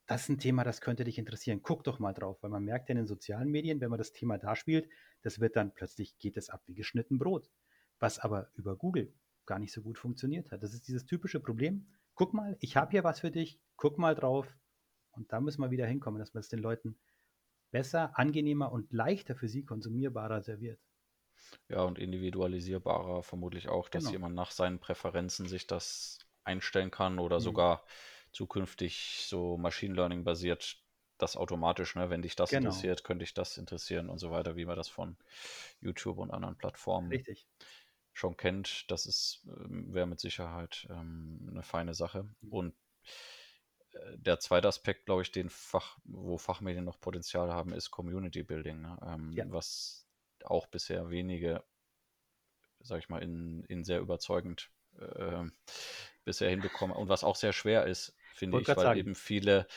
[0.05, 1.61] das ist ein Thema, das könnte dich interessieren.
[1.63, 4.11] Guck doch mal drauf, weil man merkt ja in den sozialen Medien, wenn man das
[4.11, 4.89] Thema da spielt,
[5.21, 7.49] das wird dann plötzlich geht es ab wie geschnitten Brot
[8.03, 9.13] was aber über Google
[9.45, 10.61] gar nicht so gut funktioniert hat.
[10.61, 11.87] Das ist dieses typische Problem.
[12.15, 14.45] Guck mal, ich habe hier was für dich, guck mal drauf.
[15.11, 16.99] Und da müssen wir wieder hinkommen, dass man es den Leuten
[17.71, 20.79] besser, angenehmer und leichter für sie konsumierbarer serviert.
[21.69, 24.13] Ja, und individualisierbarer vermutlich auch, dass genau.
[24.13, 27.43] jemand nach seinen Präferenzen sich das einstellen kann oder mhm.
[27.43, 27.85] sogar
[28.33, 30.77] zukünftig so Machine Learning basiert
[31.19, 32.09] das automatisch, ne?
[32.09, 32.67] wenn dich das genau.
[32.67, 35.15] interessiert, könnte ich das interessieren und so weiter, wie man das von
[35.79, 37.47] YouTube und anderen Plattformen Richtig
[38.13, 42.23] schon kennt, das ist, ähm, wäre mit Sicherheit ähm, eine feine Sache.
[42.41, 42.51] Mhm.
[42.51, 42.75] Und
[43.91, 48.43] äh, der zweite Aspekt, glaube ich, den Fach, wo Fachmedien noch Potenzial haben, ist Community
[48.43, 48.97] Building, ne?
[49.05, 49.45] ähm, ja.
[49.47, 50.07] was
[50.43, 51.63] auch bisher wenige,
[52.79, 55.43] sag ich mal, in, in sehr überzeugend äh,
[56.23, 58.99] bisher hinbekommen und was auch sehr schwer ist, finde ich, weil sagen.
[58.99, 59.67] eben viele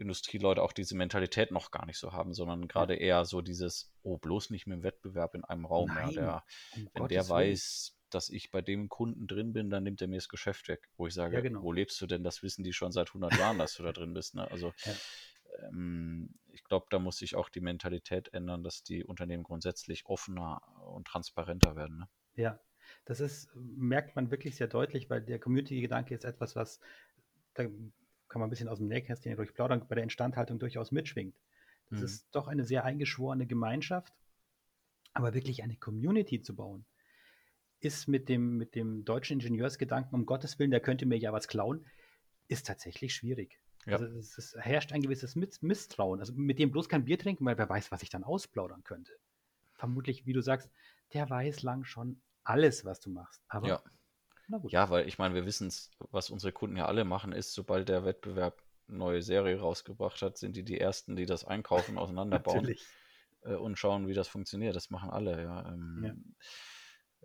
[0.00, 3.00] Industrieleute auch diese Mentalität noch gar nicht so haben, sondern gerade ja.
[3.00, 5.88] eher so dieses, oh, bloß nicht mit dem Wettbewerb in einem Raum.
[5.88, 6.44] Nein, ja, der,
[6.76, 10.08] um wenn Gottes der weiß, dass ich bei dem Kunden drin bin, dann nimmt er
[10.08, 10.88] mir das Geschäft weg.
[10.96, 11.62] Wo ich sage, ja, genau.
[11.62, 12.24] wo lebst du denn?
[12.24, 14.34] Das wissen die schon seit 100 Jahren, dass du da drin bist.
[14.34, 14.50] Ne?
[14.50, 14.72] Also
[15.62, 20.62] ähm, ich glaube, da muss sich auch die Mentalität ändern, dass die Unternehmen grundsätzlich offener
[20.86, 21.98] und transparenter werden.
[21.98, 22.08] Ne?
[22.34, 22.60] Ja,
[23.04, 26.80] das ist, merkt man wirklich sehr deutlich, weil der Community-Gedanke ist etwas, was,
[27.54, 27.64] da
[28.30, 31.36] kann man ein bisschen aus dem Nähkästchen durchplaudern, bei der Instandhaltung durchaus mitschwingt.
[31.90, 32.04] Das mhm.
[32.06, 34.14] ist doch eine sehr eingeschworene Gemeinschaft,
[35.12, 36.86] aber wirklich eine Community zu bauen,
[37.80, 41.48] ist mit dem, mit dem deutschen Ingenieursgedanken, um Gottes Willen, der könnte mir ja was
[41.48, 41.86] klauen,
[42.46, 43.60] ist tatsächlich schwierig.
[43.86, 43.94] Ja.
[43.94, 46.20] Also es, es, herrscht ein gewisses Misstrauen.
[46.20, 49.12] Also mit dem bloß kein Bier trinken, weil wer weiß, was ich dann ausplaudern könnte.
[49.72, 50.70] Vermutlich, wie du sagst,
[51.14, 53.42] der weiß lang schon alles, was du machst.
[53.48, 53.82] Aber ja.
[54.70, 57.88] Ja, weil ich meine, wir wissen es, was unsere Kunden ja alle machen, ist, sobald
[57.88, 62.74] der Wettbewerb eine neue Serie rausgebracht hat, sind die die Ersten, die das einkaufen, auseinanderbauen
[63.42, 64.74] äh, und schauen, wie das funktioniert.
[64.74, 65.68] Das machen alle, ja.
[65.68, 66.14] Ähm, ja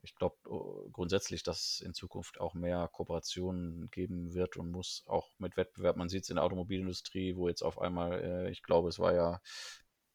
[0.06, 5.04] ich glaube oh, grundsätzlich, dass es in Zukunft auch mehr Kooperationen geben wird und muss,
[5.08, 5.98] auch mit Wettbewerb.
[5.98, 9.14] Man sieht es in der Automobilindustrie, wo jetzt auf einmal, äh, ich glaube, es war
[9.14, 9.42] ja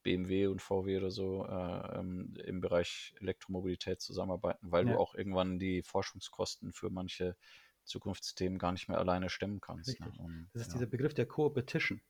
[0.02, 4.94] BMW und VW oder so äh, ähm, im Bereich Elektromobilität zusammenarbeiten, weil ja.
[4.94, 7.36] du auch irgendwann die Forschungskosten für manche
[7.84, 9.98] Zukunftsthemen gar nicht mehr alleine stemmen kannst.
[10.00, 10.12] Ne?
[10.18, 10.74] Und, das ist ja.
[10.74, 12.00] dieser Begriff der Co-Petition,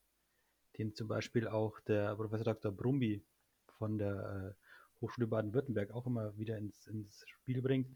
[0.79, 2.73] den zum Beispiel auch der Professor Dr.
[2.73, 3.25] Brumby
[3.79, 7.89] von der äh, Hochschule Baden-Württemberg auch immer wieder ins, ins Spiel bringt.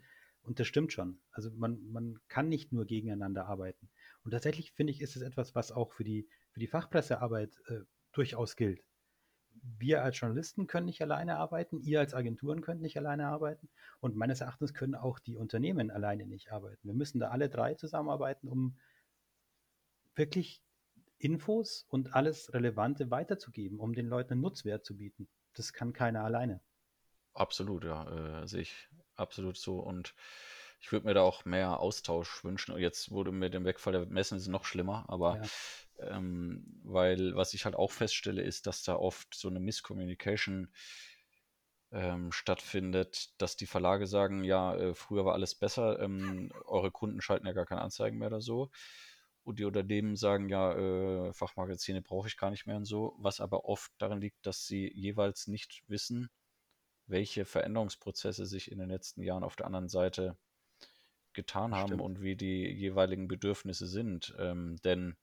[0.43, 1.21] Und das stimmt schon.
[1.31, 3.89] Also man, man kann nicht nur gegeneinander arbeiten.
[4.25, 7.81] Und tatsächlich finde ich, ist es etwas, was auch für die, für die Fachpressearbeit äh,
[8.13, 8.83] durchaus gilt.
[9.79, 13.69] Wir als Journalisten können nicht alleine arbeiten, ihr als Agenturen könnt nicht alleine arbeiten
[14.01, 16.87] und meines Erachtens können auch die Unternehmen alleine nicht arbeiten.
[16.87, 18.77] Wir müssen da alle drei zusammenarbeiten, um
[20.15, 20.63] wirklich
[21.19, 25.29] Infos und alles Relevante weiterzugeben, um den Leuten einen Nutzwert zu bieten.
[25.55, 26.61] Das kann keiner alleine.
[27.33, 29.81] Absolut, ja, äh, sehe ich absolut so.
[29.81, 30.15] Und
[30.81, 32.77] ich würde mir da auch mehr Austausch wünschen.
[32.79, 35.41] Jetzt wurde mit dem Wegfall der Messen ist noch schlimmer, aber
[35.99, 36.17] ja.
[36.17, 40.73] ähm, weil was ich halt auch feststelle, ist, dass da oft so eine Misscommunication
[41.95, 47.21] ähm, stattfindet, dass die Verlage sagen, ja, äh, früher war alles besser, ähm, eure Kunden
[47.21, 48.71] schalten ja gar keine Anzeigen mehr oder so.
[49.45, 53.41] Und die Unternehmen sagen, ja, äh, Fachmagazine brauche ich gar nicht mehr und so, was
[53.41, 56.31] aber oft darin liegt, dass sie jeweils nicht wissen,
[57.07, 60.37] welche Veränderungsprozesse sich in den letzten Jahren auf der anderen Seite
[61.35, 62.03] getan haben Stimmt.
[62.03, 64.35] und wie die jeweiligen Bedürfnisse sind.
[64.39, 65.17] Ähm, denn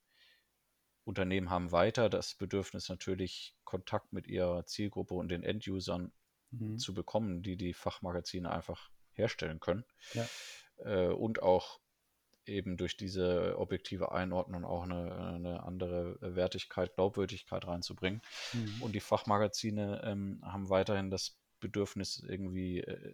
[1.03, 6.11] Unternehmen haben weiter das Bedürfnis natürlich Kontakt mit ihrer Zielgruppe und den Endusern
[6.51, 6.77] mhm.
[6.77, 9.83] zu bekommen, die die Fachmagazine einfach herstellen können.
[10.13, 10.27] Ja.
[10.77, 11.79] Äh, und auch
[12.45, 18.21] eben durch diese objektive Einordnung auch eine, eine andere Wertigkeit, Glaubwürdigkeit reinzubringen.
[18.53, 18.81] Mhm.
[18.81, 23.13] Und die Fachmagazine ähm, haben weiterhin das Bedürfnis, irgendwie äh,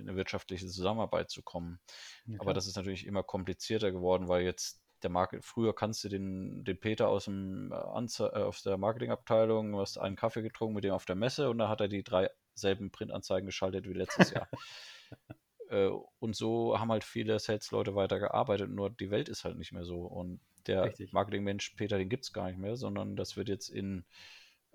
[0.00, 1.80] in eine wirtschaftliche Zusammenarbeit zu kommen.
[2.26, 6.08] Ja, Aber das ist natürlich immer komplizierter geworden, weil jetzt der Market, früher kannst du
[6.08, 10.42] den, den Peter aus dem äh, Anze äh, aus der Marketingabteilung, du hast einen Kaffee
[10.42, 13.88] getrunken mit dem auf der Messe und dann hat er die drei selben Printanzeigen geschaltet
[13.88, 14.48] wie letztes Jahr.
[15.70, 19.84] äh, und so haben halt viele Sales-Leute weitergearbeitet, nur die Welt ist halt nicht mehr
[19.84, 20.00] so.
[20.00, 24.04] Und der Marketingmensch Peter, den gibt es gar nicht mehr, sondern das wird jetzt in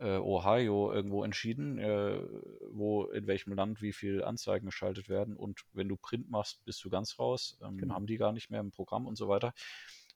[0.04, 2.22] Ohio irgendwo entschieden, äh,
[2.70, 5.38] wo in welchem Land wie viel Anzeigen geschaltet werden.
[5.38, 7.58] Und wenn du Print machst, bist du ganz raus.
[7.64, 7.96] Ähm, genau.
[7.96, 9.54] Haben die gar nicht mehr im Programm und so weiter.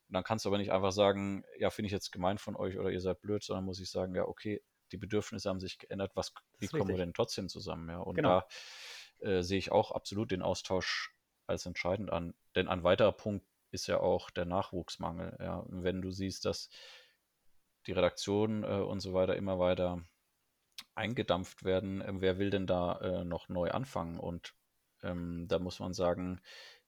[0.08, 2.78] Und dann kannst du aber nicht einfach sagen, ja, finde ich jetzt gemein von euch
[2.78, 4.62] oder ihr seid blöd, sondern muss ich sagen, ja, okay,
[4.92, 6.98] die Bedürfnisse haben sich geändert, was, wie kommen richtig.
[6.98, 7.90] wir denn trotzdem zusammen?
[7.90, 8.00] Ja?
[8.00, 8.42] Und genau.
[9.22, 11.16] da äh, sehe ich auch absolut den Austausch
[11.48, 12.34] als entscheidend an.
[12.56, 15.38] Denn ein weiterer Punkt ist ja auch der Nachwuchsmangel.
[15.40, 15.64] Ja?
[15.68, 16.70] Wenn du siehst, dass
[17.90, 20.04] die Redaktion äh, und so weiter immer weiter
[20.94, 22.04] eingedampft werden.
[22.06, 24.20] Ähm, wer will denn da äh, noch neu anfangen?
[24.20, 24.54] Und
[25.02, 26.40] ähm, da muss man sagen,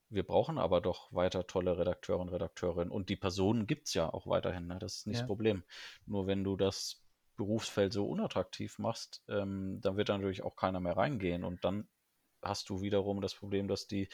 [0.10, 2.92] wir brauchen aber doch weiter tolle Redakteure und Redakteurinnen.
[2.92, 4.68] Und die Personen gibt es ja auch weiterhin.
[4.68, 4.78] Ne?
[4.78, 5.22] Das ist nicht ja.
[5.22, 5.64] das Problem.
[6.06, 7.02] Nur wenn du das
[7.36, 11.44] Berufsfeld so unattraktiv machst, ähm, dann wird da natürlich auch keiner mehr reingehen.
[11.44, 11.88] Und dann
[12.44, 14.08] hast du wiederum das Problem, dass die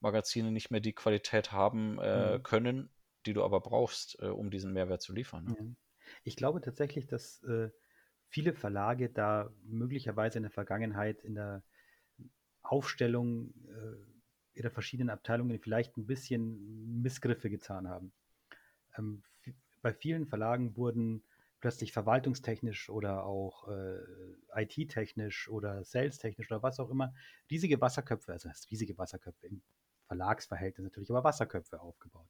[0.00, 2.42] Magazine nicht mehr die Qualität haben äh, mhm.
[2.42, 2.90] können,
[3.24, 5.44] die du aber brauchst, äh, um diesen Mehrwert zu liefern.
[5.44, 5.56] Ne?
[5.58, 5.76] Mhm.
[6.22, 7.70] Ich glaube tatsächlich, dass äh,
[8.28, 11.62] viele Verlage da möglicherweise in der Vergangenheit in der
[12.62, 18.12] Aufstellung äh, ihrer verschiedenen Abteilungen vielleicht ein bisschen Missgriffe getan haben.
[18.96, 19.22] Ähm,
[19.82, 21.22] bei vielen Verlagen wurden
[21.60, 23.98] plötzlich verwaltungstechnisch oder auch äh,
[24.54, 27.14] IT-technisch oder sales-technisch oder was auch immer
[27.50, 29.62] riesige Wasserköpfe, also riesige Wasserköpfe im
[30.06, 32.28] Verlagsverhältnis natürlich, aber Wasserköpfe aufgebaut.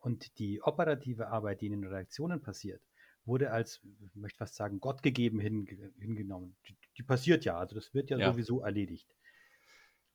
[0.00, 2.82] Und die operative Arbeit, die in den Redaktionen passiert,
[3.24, 5.66] wurde als, ich möchte fast sagen, Gott gegeben hin,
[5.98, 6.56] hingenommen.
[6.68, 9.08] Die, die, passiert ja, also das wird ja, ja, sowieso erledigt.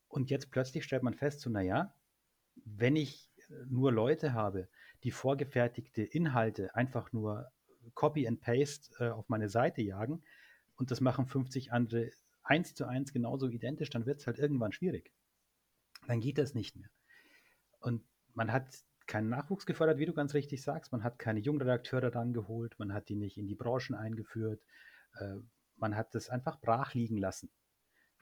[0.08, 1.94] Und jetzt plötzlich stellt man fest, so, naja,
[2.66, 3.30] wenn ich
[3.68, 4.68] nur Leute habe,
[5.04, 7.50] die vorgefertigte Inhalte einfach nur
[7.94, 10.24] Copy and Paste äh, auf meine Seite jagen
[10.76, 12.12] und das machen 50 andere
[12.44, 15.12] eins zu eins genauso identisch, dann wird es halt irgendwann schwierig.
[16.08, 16.90] Dann geht das nicht mehr.
[17.80, 18.68] Und man hat
[19.08, 20.92] keinen Nachwuchs gefördert, wie du ganz richtig sagst.
[20.92, 24.62] Man hat keine Jungredakteure dann geholt, man hat die nicht in die Branchen eingeführt.
[25.20, 25.36] Äh,
[25.78, 27.50] man hat das einfach brach liegen lassen,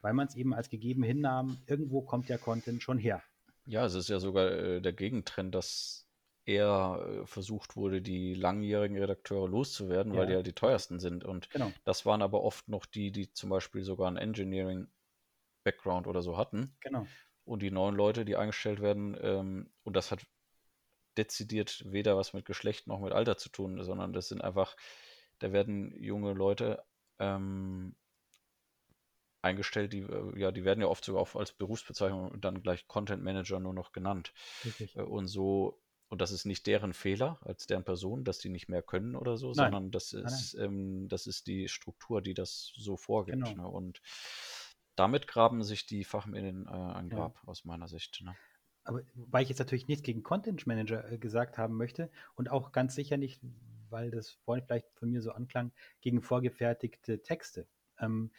[0.02, 1.58] weil man es eben als gegeben hinnahm.
[1.68, 3.24] Irgendwo kommt der Content schon her.
[3.66, 6.06] Ja, es ist ja sogar äh, der Gegentrend, dass
[6.46, 10.20] eher äh, versucht wurde, die langjährigen Redakteure loszuwerden, ja.
[10.20, 11.24] weil die ja halt die teuersten sind.
[11.24, 11.72] Und genau.
[11.84, 16.76] das waren aber oft noch die, die zum Beispiel sogar einen Engineering-Background oder so hatten.
[16.82, 17.08] Genau.
[17.44, 20.26] Und die neuen Leute, die eingestellt werden, ähm, und das hat
[21.18, 24.76] dezidiert weder was mit Geschlecht noch mit Alter zu tun, sondern das sind einfach,
[25.40, 26.84] da werden junge Leute
[27.20, 27.96] ähm,
[29.42, 33.24] eingestellt, die, äh, ja, die werden ja oft sogar auch als Berufsbezeichnung dann gleich Content
[33.24, 34.34] Manager nur noch genannt.
[34.66, 34.96] Richtig.
[34.96, 38.70] Äh, und so, und das ist nicht deren Fehler als deren Person, dass die nicht
[38.70, 39.56] mehr können oder so, nein.
[39.56, 40.74] sondern das ist, nein, nein.
[40.74, 43.46] Ähm, das ist die Struktur, die das so vorgibt.
[43.46, 43.64] Genau.
[43.64, 43.68] Ne?
[43.68, 44.02] Und
[44.96, 47.48] damit graben sich die Fachmedien äh, ein Grab ja.
[47.48, 48.22] aus meiner Sicht.
[48.24, 48.36] Ne?
[48.86, 52.72] Aber weil ich jetzt natürlich nichts gegen Content Manager äh, gesagt haben möchte und auch
[52.72, 53.42] ganz sicher nicht,
[53.90, 55.72] weil das vorhin vielleicht von mir so anklang,
[56.02, 57.68] gegen vorgefertigte Texte.
[58.00, 58.32] Ähm,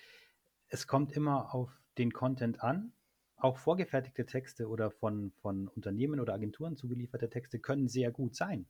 [0.68, 2.92] es kommt immer auf den Content an.
[3.36, 8.66] Auch vorgefertigte Texte oder von, von Unternehmen oder Agenturen zugelieferte Texte können sehr gut sein.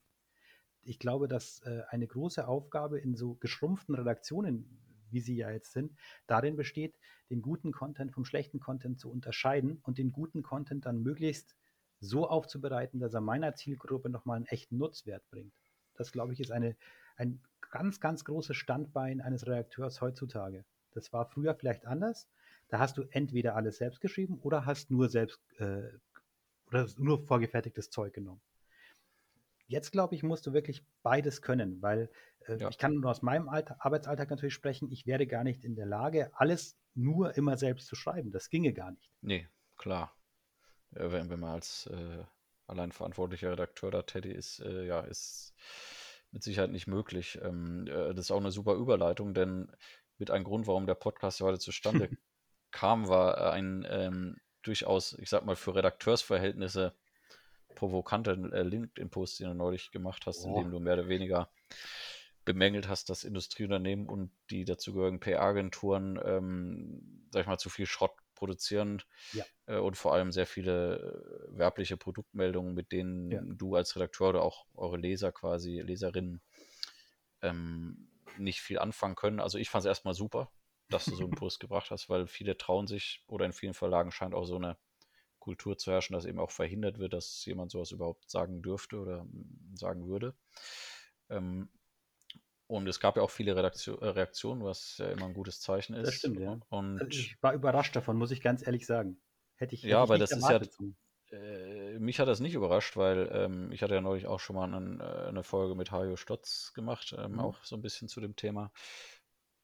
[0.83, 4.79] Ich glaube, dass äh, eine große Aufgabe in so geschrumpften Redaktionen,
[5.11, 5.93] wie sie ja jetzt sind,
[6.27, 6.99] darin besteht,
[7.31, 11.57] den guten Content vom schlechten Content zu unterscheiden und den guten Content dann möglichst
[12.09, 15.53] so aufzubereiten, dass er meiner Zielgruppe nochmal einen echten Nutzwert bringt.
[15.95, 16.77] Das, glaube ich, ist eine,
[17.17, 17.41] ein
[17.71, 20.65] ganz, ganz großes Standbein eines Redakteurs heutzutage.
[20.93, 22.29] Das war früher vielleicht anders.
[22.69, 25.89] Da hast du entweder alles selbst geschrieben oder hast nur selbst äh,
[26.69, 28.41] oder nur vorgefertigtes Zeug genommen.
[29.69, 32.11] Jetzt, glaube ich, musst du wirklich beides können, weil
[32.47, 32.69] äh, ja.
[32.69, 34.91] ich kann nur aus meinem Alter, Arbeitsalltag natürlich sprechen.
[34.91, 38.31] Ich wäre gar nicht in der Lage, alles nur immer selbst zu schreiben.
[38.31, 39.11] Das ginge gar nicht.
[39.21, 40.16] Nee, klar.
[40.97, 42.25] Äh, wenn, wenn man als äh,
[42.67, 45.55] allein verantwortlicher Redakteur da Teddy ist, äh, ja, ist
[46.33, 47.39] mit Sicherheit nicht möglich.
[47.43, 49.71] Ähm, äh, das ist auch eine super Überleitung, denn
[50.19, 52.11] mit einem Grund, warum der Podcast heute zustande
[52.71, 56.95] kam, war ein ähm, durchaus, ich sag mal, für Redakteursverhältnisse
[57.75, 60.49] provokanter äh, LinkedIn-Post, den du neulich gemacht hast, oh.
[60.49, 61.51] in dem du mehr oder weniger
[62.45, 68.13] bemängelt hast, dass Industrieunternehmen und die dazugehörigen PR-Agenturen, ähm, sag ich mal, zu viel Schrott
[68.37, 69.45] produzieren ja.
[69.67, 70.99] äh, und vor allem sehr viele
[71.51, 73.41] äh, werbliche Produktmeldungen, mit denen ja.
[73.45, 76.41] du als Redakteur oder auch eure Leser quasi, Leserinnen,
[77.43, 79.41] ähm, nicht viel anfangen können.
[79.41, 80.53] Also ich fand es erstmal super,
[80.89, 84.13] dass du so einen Post gebracht hast, weil viele trauen sich oder in vielen Verlagen
[84.13, 84.77] scheint auch so eine
[85.39, 89.27] Kultur zu herrschen, dass eben auch verhindert wird, dass jemand sowas überhaupt sagen dürfte oder
[89.75, 90.35] sagen würde.
[91.29, 91.71] Ähm,
[92.69, 95.95] und es gab ja auch viele Redaktion, äh, Reaktionen, was ja immer ein gutes Zeichen
[95.95, 96.07] ist.
[96.07, 96.59] Das stimmt, ja.
[96.69, 99.21] Und also ich war überrascht davon, muss ich ganz ehrlich sagen.
[99.55, 100.61] Hätte ich, hätte ja, aber das ist ja.
[101.33, 104.65] Äh, mich hat das nicht überrascht, weil ähm, ich hatte ja neulich auch schon mal
[104.65, 107.41] einen, äh, eine Folge mit Hajo Stotz gemacht, ähm, mhm.
[107.41, 108.71] auch so ein bisschen zu dem Thema.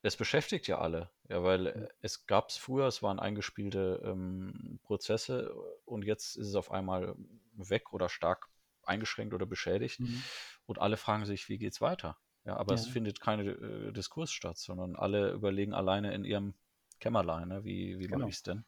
[0.02, 1.88] Es beschäftigt ja alle, ja, weil mhm.
[2.00, 7.14] es gab es früher, es waren eingespielte ähm, Prozesse und jetzt ist es auf einmal
[7.54, 8.48] weg oder stark
[8.82, 10.22] eingeschränkt oder beschädigt mhm.
[10.66, 12.18] und alle fragen sich, wie geht es weiter?
[12.44, 12.80] Ja, aber ja.
[12.80, 16.54] es findet keine äh, Diskurs statt, sondern alle überlegen alleine in ihrem
[16.98, 17.64] Kämmerlein, ne?
[17.64, 18.18] wie, wie genau.
[18.18, 18.64] mache ich es denn?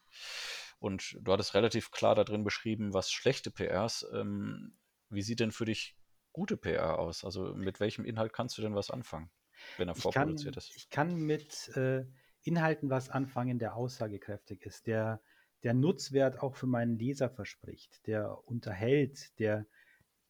[0.79, 4.77] Und du hattest relativ klar da drin beschrieben, was schlechte PRs, ähm,
[5.09, 5.97] wie sieht denn für dich
[6.31, 7.23] gute PR aus?
[7.23, 9.29] Also mit welchem Inhalt kannst du denn was anfangen,
[9.77, 10.75] wenn er vorproduziert ist?
[10.75, 12.05] Ich kann mit äh,
[12.43, 15.21] Inhalten was anfangen, der aussagekräftig ist, der,
[15.63, 19.65] der Nutzwert auch für meinen Leser verspricht, der unterhält, der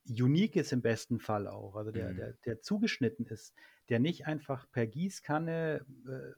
[0.09, 2.17] unique ist im besten Fall auch, also der, mhm.
[2.17, 3.53] der, der zugeschnitten ist,
[3.89, 6.33] der nicht einfach per Gießkanne äh,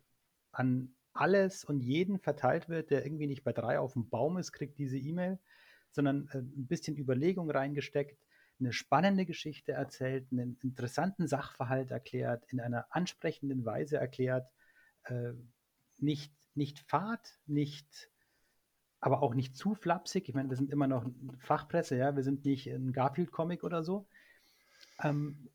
[0.51, 4.51] an alles und jeden verteilt wird, der irgendwie nicht bei drei auf dem Baum ist,
[4.51, 5.39] kriegt diese E-Mail,
[5.91, 8.19] sondern äh, ein bisschen Überlegung reingesteckt,
[8.59, 14.49] eine spannende Geschichte erzählt, einen interessanten Sachverhalt erklärt, in einer ansprechenden Weise erklärt,
[15.03, 15.33] äh,
[15.97, 18.09] nicht, nicht fad, nicht
[18.99, 20.27] aber auch nicht zu flapsig.
[20.27, 21.05] Ich meine, wir sind immer noch
[21.39, 24.07] Fachpresse, ja, wir sind nicht ein Garfield-Comic oder so.
[25.03, 25.49] Ähm,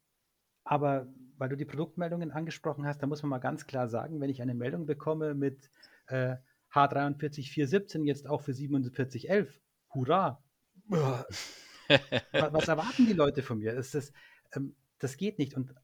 [0.64, 4.30] aber weil du die Produktmeldungen angesprochen hast, da muss man mal ganz klar sagen, wenn
[4.30, 5.70] ich eine Meldung bekomme mit
[6.06, 6.36] äh,
[6.72, 9.60] H43417 jetzt auch für 4711,
[9.92, 10.42] hurra!
[10.88, 13.74] was erwarten die Leute von mir?
[13.74, 14.12] Das, das,
[14.54, 15.54] ähm, das geht nicht.
[15.54, 15.74] Und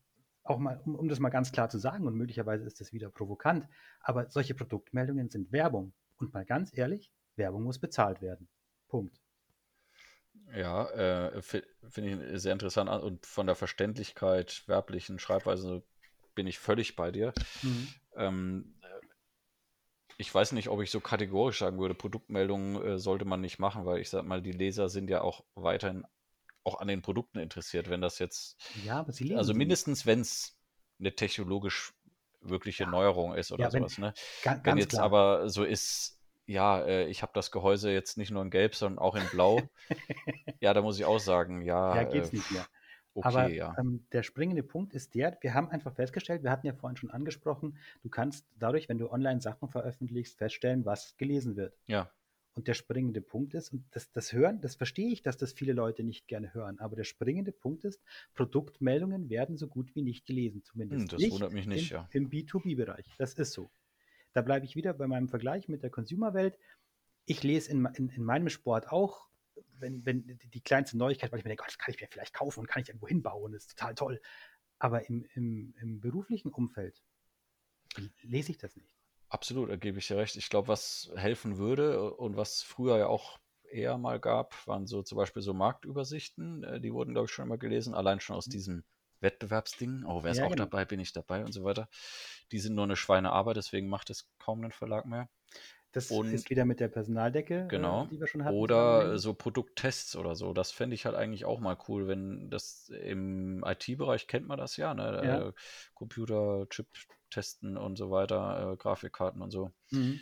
[0.44, 3.10] auch mal, um, um das mal ganz klar zu sagen, und möglicherweise ist das wieder
[3.10, 3.68] provokant,
[4.00, 5.92] aber solche Produktmeldungen sind Werbung.
[6.16, 8.48] Und mal ganz ehrlich, Werbung muss bezahlt werden.
[8.88, 9.20] Punkt.
[10.54, 15.82] Ja, äh, finde ich sehr interessant und von der Verständlichkeit, werblichen Schreibweise
[16.34, 17.34] bin ich völlig bei dir.
[17.62, 17.88] Mhm.
[18.16, 18.74] Ähm,
[20.16, 23.86] ich weiß nicht, ob ich so kategorisch sagen würde, Produktmeldungen äh, sollte man nicht machen,
[23.86, 26.04] weil ich sag mal, die Leser sind ja auch weiterhin
[26.64, 30.20] auch an den Produkten interessiert, wenn das jetzt, ja, aber sie lesen also mindestens, wenn
[30.20, 30.58] es
[30.98, 31.94] eine technologisch
[32.40, 32.90] wirkliche ja.
[32.90, 33.98] Neuerung ist oder ja, wenn, sowas.
[33.98, 34.12] Ne?
[34.42, 35.04] Ganz, wenn jetzt klar.
[35.04, 36.17] aber so ist,
[36.48, 39.60] ja, äh, ich habe das Gehäuse jetzt nicht nur in Gelb, sondern auch in Blau,
[40.60, 41.94] ja, da muss ich auch sagen, ja.
[41.94, 42.66] Ja, geht's äh, nicht mehr.
[43.14, 43.74] Okay, Aber ja.
[43.78, 47.10] ähm, der springende Punkt ist der, wir haben einfach festgestellt, wir hatten ja vorhin schon
[47.10, 51.76] angesprochen, du kannst dadurch, wenn du online Sachen veröffentlichst, feststellen, was gelesen wird.
[51.86, 52.10] Ja.
[52.54, 55.74] Und der springende Punkt ist, und das, das Hören, das verstehe ich, dass das viele
[55.74, 58.00] Leute nicht gerne hören, aber der springende Punkt ist,
[58.34, 61.02] Produktmeldungen werden so gut wie nicht gelesen, zumindest.
[61.02, 62.08] Hm, das nicht wundert mich nicht, im, ja.
[62.12, 63.06] Im B2B-Bereich.
[63.18, 63.70] Das ist so.
[64.38, 66.56] Da bleibe ich wieder bei meinem Vergleich mit der Consumer-Welt.
[67.24, 69.26] Ich lese in, in, in meinem Sport auch
[69.80, 72.34] wenn, wenn die kleinste Neuigkeit, weil ich mir denke, oh, das kann ich mir vielleicht
[72.34, 74.20] kaufen und kann ich irgendwo hinbauen, das ist total toll.
[74.78, 77.02] Aber im, im, im beruflichen Umfeld
[78.22, 78.96] lese ich das nicht.
[79.28, 80.36] Absolut, da gebe ich dir recht.
[80.36, 85.02] Ich glaube, was helfen würde und was früher ja auch eher mal gab, waren so
[85.02, 86.62] zum Beispiel so Marktübersichten.
[86.62, 88.52] Äh, die wurden, glaube ich, schon immer gelesen, allein schon aus mhm.
[88.52, 88.84] diesem
[89.20, 90.04] Wettbewerbsding.
[90.04, 90.64] Oh, wer ist ja, auch genau.
[90.64, 91.88] dabei, bin ich dabei und so weiter.
[92.52, 95.28] Die sind nur eine Schweinearbeit, deswegen macht es kaum einen Verlag mehr.
[95.92, 98.04] Das und, ist wieder mit der Personaldecke, äh, genau.
[98.04, 98.54] Äh, die wir schon hatten.
[98.54, 100.52] Oder so Produkttests oder so.
[100.52, 104.76] Das fände ich halt eigentlich auch mal cool, wenn das im IT-Bereich kennt man das
[104.76, 105.22] ja, ne?
[105.24, 105.48] Ja.
[105.48, 105.52] Äh,
[105.94, 106.88] Computer, Chip
[107.30, 109.72] testen und so weiter, äh, Grafikkarten und so.
[109.90, 110.20] Mhm.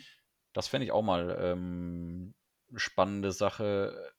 [0.53, 2.33] Das fände ich auch mal ähm,
[2.75, 4.13] spannende Sache.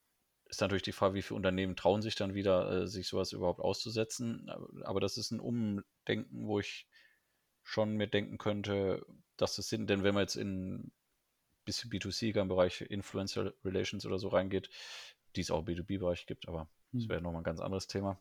[0.49, 3.61] Ist natürlich die Frage, wie viele Unternehmen trauen sich dann wieder, äh, sich sowas überhaupt
[3.61, 4.51] auszusetzen.
[4.83, 6.89] Aber das ist ein Umdenken, wo ich
[7.63, 9.05] schon mir denken könnte,
[9.37, 10.91] dass es sind, denn wenn wir jetzt in
[11.69, 14.71] bisschen B2C im Bereich Influencer Relations oder so reingeht,
[15.37, 17.09] die es auch im B2B-Bereich gibt, aber das hm.
[17.11, 18.19] wäre nochmal ein ganz anderes Thema.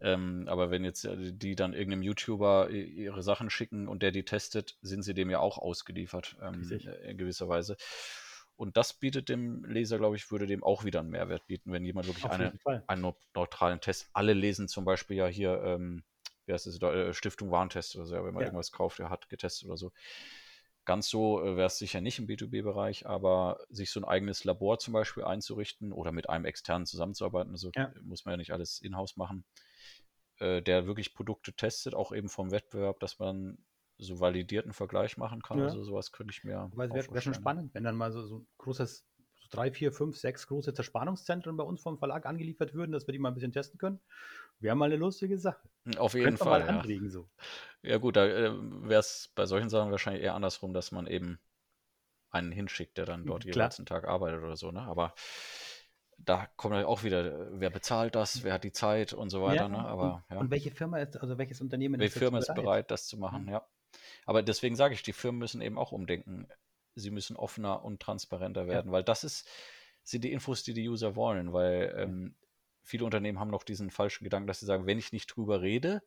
[0.00, 4.24] Ähm, aber wenn jetzt äh, die dann irgendeinem YouTuber ihre Sachen schicken und der die
[4.24, 7.76] testet, sind sie dem ja auch ausgeliefert, ähm, äh, in gewisser Weise.
[8.56, 11.84] Und das bietet dem Leser, glaube ich, würde dem auch wieder einen Mehrwert bieten, wenn
[11.84, 12.52] jemand wirklich eine,
[12.86, 14.08] einen neutralen Test.
[14.12, 16.04] Alle lesen zum Beispiel ja hier, ähm,
[16.46, 18.46] wie heißt es, äh, Stiftung Warentest oder so, wenn man ja.
[18.46, 19.92] irgendwas kauft, der hat getestet oder so.
[20.84, 24.78] Ganz so äh, wäre es sicher nicht im B2B-Bereich, aber sich so ein eigenes Labor
[24.78, 27.92] zum Beispiel einzurichten oder mit einem externen zusammenzuarbeiten, also ja.
[28.02, 29.44] muss man ja nicht alles in-house machen,
[30.38, 33.58] äh, der wirklich Produkte testet, auch eben vom Wettbewerb, dass man
[34.04, 35.58] so validierten Vergleich machen kann.
[35.58, 35.64] Ja.
[35.64, 36.70] Also sowas könnte ich mir.
[36.74, 39.06] Weil es wäre wär schon spannend, wenn dann mal so, so ein großes
[39.52, 43.18] drei, vier, fünf, sechs große Zerspannungszentren bei uns vom Verlag angeliefert würden, dass wir die
[43.18, 44.00] mal ein bisschen testen können.
[44.60, 45.68] Wäre mal eine lustige Sache.
[45.98, 46.60] Auf jeden Fall.
[46.60, 46.78] Mal ja.
[46.78, 47.28] anregen, so.
[47.82, 51.38] ja, gut, da äh, wäre es bei solchen Sachen wahrscheinlich eher andersrum, dass man eben
[52.30, 53.70] einen hinschickt, der dann dort Klar.
[53.70, 54.80] jeweils Tag arbeitet oder so, ne?
[54.82, 55.14] Aber
[56.18, 59.64] da kommt halt auch wieder, wer bezahlt das, wer hat die Zeit und so weiter.
[59.64, 59.78] Ja, ne?
[59.78, 60.40] Aber, und, ja.
[60.40, 63.18] und welche Firma ist, also welches Unternehmen welche ist Welche Firma ist bereit, das zu
[63.18, 63.66] machen, ja.
[64.26, 66.46] Aber deswegen sage ich, die Firmen müssen eben auch umdenken
[66.94, 68.92] sie müssen offener und transparenter werden, ja.
[68.92, 69.48] weil das ist,
[70.02, 72.36] sind die Infos, die die User wollen, weil ähm,
[72.82, 76.02] viele Unternehmen haben noch diesen falschen Gedanken, dass sie sagen, wenn ich nicht drüber rede,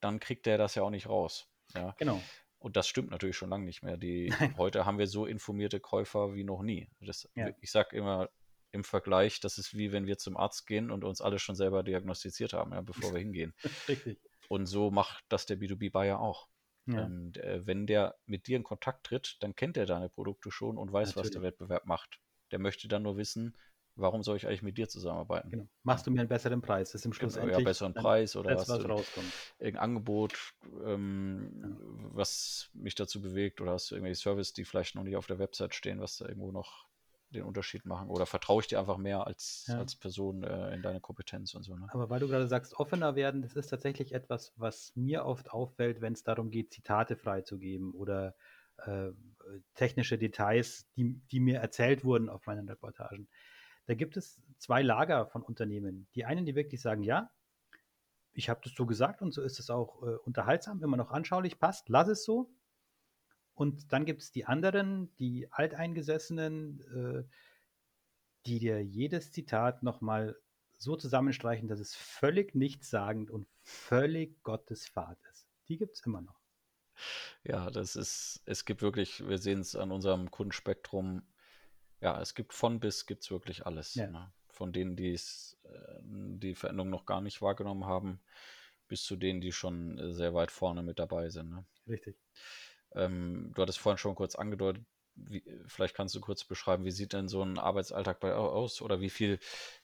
[0.00, 1.48] dann kriegt der das ja auch nicht raus.
[1.74, 1.94] Ja?
[1.98, 2.20] Genau.
[2.58, 3.96] Und das stimmt natürlich schon lange nicht mehr.
[3.96, 6.88] Die, heute haben wir so informierte Käufer wie noch nie.
[7.00, 7.50] Das, ja.
[7.60, 8.30] Ich sage immer
[8.72, 11.82] im Vergleich, das ist wie wenn wir zum Arzt gehen und uns alle schon selber
[11.82, 13.54] diagnostiziert haben, ja, bevor wir hingehen.
[13.88, 14.18] Richtig.
[14.48, 16.48] Und so macht das der B2B-Buyer auch.
[16.86, 17.04] Ja.
[17.04, 20.76] Und äh, wenn der mit dir in Kontakt tritt, dann kennt er deine Produkte schon
[20.76, 21.26] und weiß, Natürlich.
[21.26, 22.20] was der Wettbewerb macht.
[22.50, 23.56] Der möchte dann nur wissen,
[23.96, 25.50] warum soll ich eigentlich mit dir zusammenarbeiten?
[25.50, 25.68] Genau.
[25.82, 26.92] Machst du mir einen besseren Preis?
[26.92, 29.32] Das ist im Schluss genau, ja, besseren Preis oder hast was rauskommt.
[29.58, 31.68] irgendein Angebot, ähm, ja.
[32.12, 35.38] was mich dazu bewegt oder hast du irgendwelche Service, die vielleicht noch nicht auf der
[35.38, 36.86] Website stehen, was da irgendwo noch
[37.34, 38.08] den Unterschied machen?
[38.08, 39.78] Oder vertraue ich dir einfach mehr als, ja.
[39.78, 41.76] als Person äh, in deine Kompetenz und so?
[41.76, 41.86] Ne?
[41.90, 46.00] Aber weil du gerade sagst, offener werden, das ist tatsächlich etwas, was mir oft auffällt,
[46.00, 48.34] wenn es darum geht, Zitate freizugeben oder
[48.78, 49.10] äh,
[49.74, 53.28] technische Details, die, die mir erzählt wurden auf meinen Reportagen.
[53.86, 56.06] Da gibt es zwei Lager von Unternehmen.
[56.14, 57.30] Die einen, die wirklich sagen, ja,
[58.32, 61.58] ich habe das so gesagt und so ist es auch äh, unterhaltsam, immer noch anschaulich,
[61.58, 62.50] passt, lass es so.
[63.54, 67.24] Und dann gibt es die anderen, die Alteingesessenen, äh,
[68.46, 70.36] die dir jedes Zitat nochmal
[70.76, 75.48] so zusammenstreichen, dass es völlig nichtssagend und völlig Gottesfahrt ist.
[75.68, 76.40] Die gibt es immer noch.
[77.42, 81.22] Ja, das ist, es gibt wirklich, wir sehen es an unserem Kundenspektrum,
[82.00, 83.94] ja, es gibt von bis gibt es wirklich alles.
[83.94, 84.08] Ja.
[84.08, 84.32] Ne?
[84.48, 88.20] Von denen, die es, äh, die Veränderung noch gar nicht wahrgenommen haben,
[88.88, 91.50] bis zu denen, die schon äh, sehr weit vorne mit dabei sind.
[91.50, 91.64] Ne?
[91.88, 92.16] Richtig.
[92.94, 94.84] Ähm, du hattest vorhin schon kurz angedeutet,
[95.16, 99.00] wie, vielleicht kannst du kurz beschreiben, wie sieht denn so ein Arbeitsalltag bei aus oder
[99.00, 99.38] wie viel,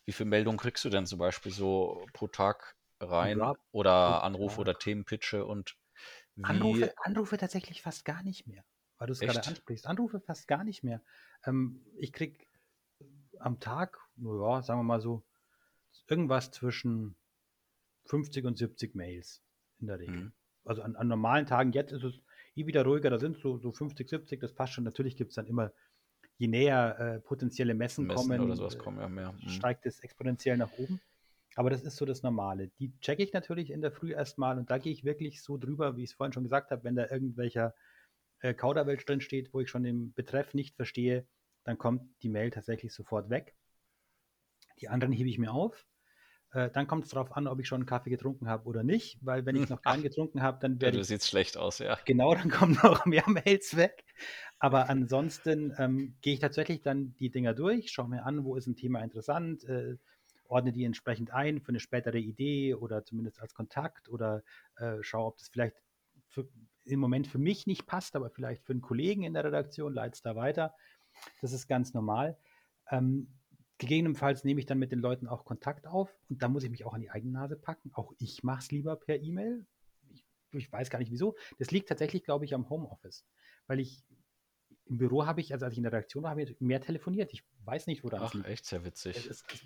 [0.05, 4.57] wie viel Meldungen kriegst du denn zum Beispiel so pro Tag rein Ja, oder Anrufe
[4.57, 4.61] Tag.
[4.61, 5.77] oder Themenpitche und
[6.37, 8.65] wie Anrufe, Anrufe tatsächlich fast gar nicht mehr,
[8.99, 9.87] weil du es gerade ansprichst.
[9.87, 11.03] Anrufe fast gar nicht mehr.
[11.45, 12.49] Ähm, ich krieg
[13.39, 15.25] am Tag, ja, sagen wir mal so,
[16.09, 17.17] irgendwas zwischen
[18.07, 19.43] 50 und 70 Mails
[19.81, 20.15] in der Regel.
[20.15, 20.33] Mhm.
[20.65, 22.21] Also an, an normalen Tagen, jetzt ist es
[22.61, 24.85] eh wieder ruhiger, da sind so, so 50, 70, das passt schon.
[24.85, 25.73] Natürlich gibt es dann immer,
[26.39, 29.33] je näher äh, potenzielle Messen, Messen kommen, oder sowas äh, kommen ja mehr.
[29.33, 29.49] Mhm.
[29.49, 31.01] steigt es exponentiell nach oben.
[31.57, 32.69] Aber das ist so das Normale.
[32.79, 35.97] Die checke ich natürlich in der Früh erstmal und da gehe ich wirklich so drüber,
[35.97, 37.75] wie ich es vorhin schon gesagt habe, wenn da irgendwelcher
[38.41, 41.27] äh, Kauderwelsch drin steht, wo ich schon den Betreff nicht verstehe,
[41.65, 43.55] dann kommt die Mail tatsächlich sofort weg.
[44.81, 45.87] Die anderen hebe ich mir auf.
[46.53, 49.19] Äh, dann kommt es darauf an, ob ich schon einen Kaffee getrunken habe oder nicht,
[49.25, 51.79] weil wenn ich noch keinen getrunken habe, dann ja, werde du ich siehst schlecht aus,
[51.79, 51.99] ja.
[52.05, 54.05] Genau, dann kommen noch mehr Mails weg.
[54.59, 58.67] Aber ansonsten ähm, gehe ich tatsächlich dann die Dinger durch, schaue mir an, wo ist
[58.67, 59.97] ein Thema interessant, äh,
[60.49, 64.43] ordne die entsprechend ein für eine spätere Idee oder zumindest als Kontakt oder
[64.77, 65.77] äh, schaue, ob das vielleicht
[66.29, 66.49] für,
[66.85, 70.15] im Moment für mich nicht passt, aber vielleicht für einen Kollegen in der Redaktion, leite
[70.15, 70.75] es da weiter.
[71.41, 72.37] Das ist ganz normal.
[72.91, 73.29] Ähm,
[73.81, 76.85] gegebenenfalls nehme ich dann mit den Leuten auch Kontakt auf und da muss ich mich
[76.87, 77.91] auch an die eigene Nase packen.
[77.95, 79.67] Auch ich mache es lieber per E-Mail.
[80.13, 81.35] Ich, ich weiß gar nicht wieso.
[81.59, 83.27] Das liegt tatsächlich, glaube ich, am Homeoffice,
[83.67, 84.05] weil ich
[84.87, 87.33] im Büro habe ich, also als ich in der Redaktion war, habe ich mehr telefoniert.
[87.33, 88.47] Ich weiß nicht, woran es Ach, liegt.
[88.49, 89.27] echt sehr Es witzig.
[89.29, 89.63] ist, es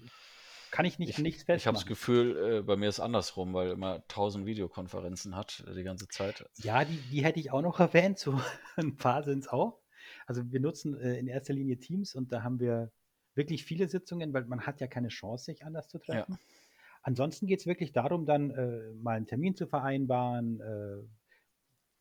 [0.71, 1.89] kann ich nicht Ich, nichts ich habe das festmachen.
[1.89, 6.45] Gefühl, äh, bei mir ist andersrum, weil immer tausend Videokonferenzen hat die ganze Zeit.
[6.59, 8.19] Ja, die, die hätte ich auch noch erwähnt.
[8.19, 8.41] So
[8.77, 9.81] ein paar sind es auch.
[10.27, 12.93] Also wir nutzen äh, in erster Linie Teams und da haben wir
[13.35, 16.39] wirklich viele Sitzungen, weil man hat ja keine Chance, sich anders zu Ja, treffen.
[17.03, 21.03] Ansonsten geht es wirklich darum, dann äh, mal einen Termin zu vereinbaren, äh,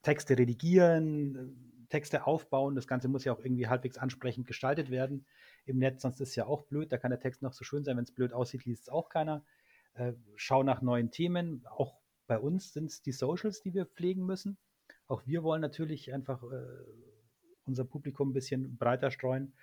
[0.01, 2.75] Texte redigieren, äh, Texte aufbauen.
[2.75, 5.25] Das Ganze muss ja auch irgendwie halbwegs ansprechend gestaltet werden
[5.65, 6.91] im Netz, sonst ist es ja auch blöd.
[6.91, 9.09] Da kann der Text noch so schön sein, wenn es blöd aussieht, liest es auch
[9.09, 9.43] keiner.
[9.93, 11.65] Äh, schau nach neuen Themen.
[11.67, 14.57] Auch bei uns sind es die Socials, die wir pflegen müssen.
[15.07, 16.65] Auch wir wollen natürlich einfach äh,
[17.65, 19.53] unser Publikum ein bisschen breiter streuen.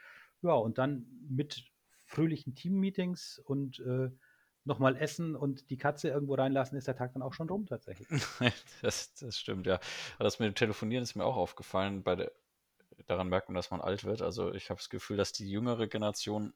[0.43, 1.64] Ja, und dann mit
[2.07, 4.11] fröhlichen Team-Meetings und äh,
[4.64, 8.09] nochmal essen und die Katze irgendwo reinlassen, ist der Tag dann auch schon rum tatsächlich.
[8.82, 9.74] das, das stimmt, ja.
[10.16, 12.03] Aber das mit dem Telefonieren ist mir auch aufgefallen.
[12.03, 12.32] Bei der,
[13.07, 14.22] daran merkt man, dass man alt wird.
[14.22, 16.55] Also ich habe das Gefühl, dass die jüngere Generation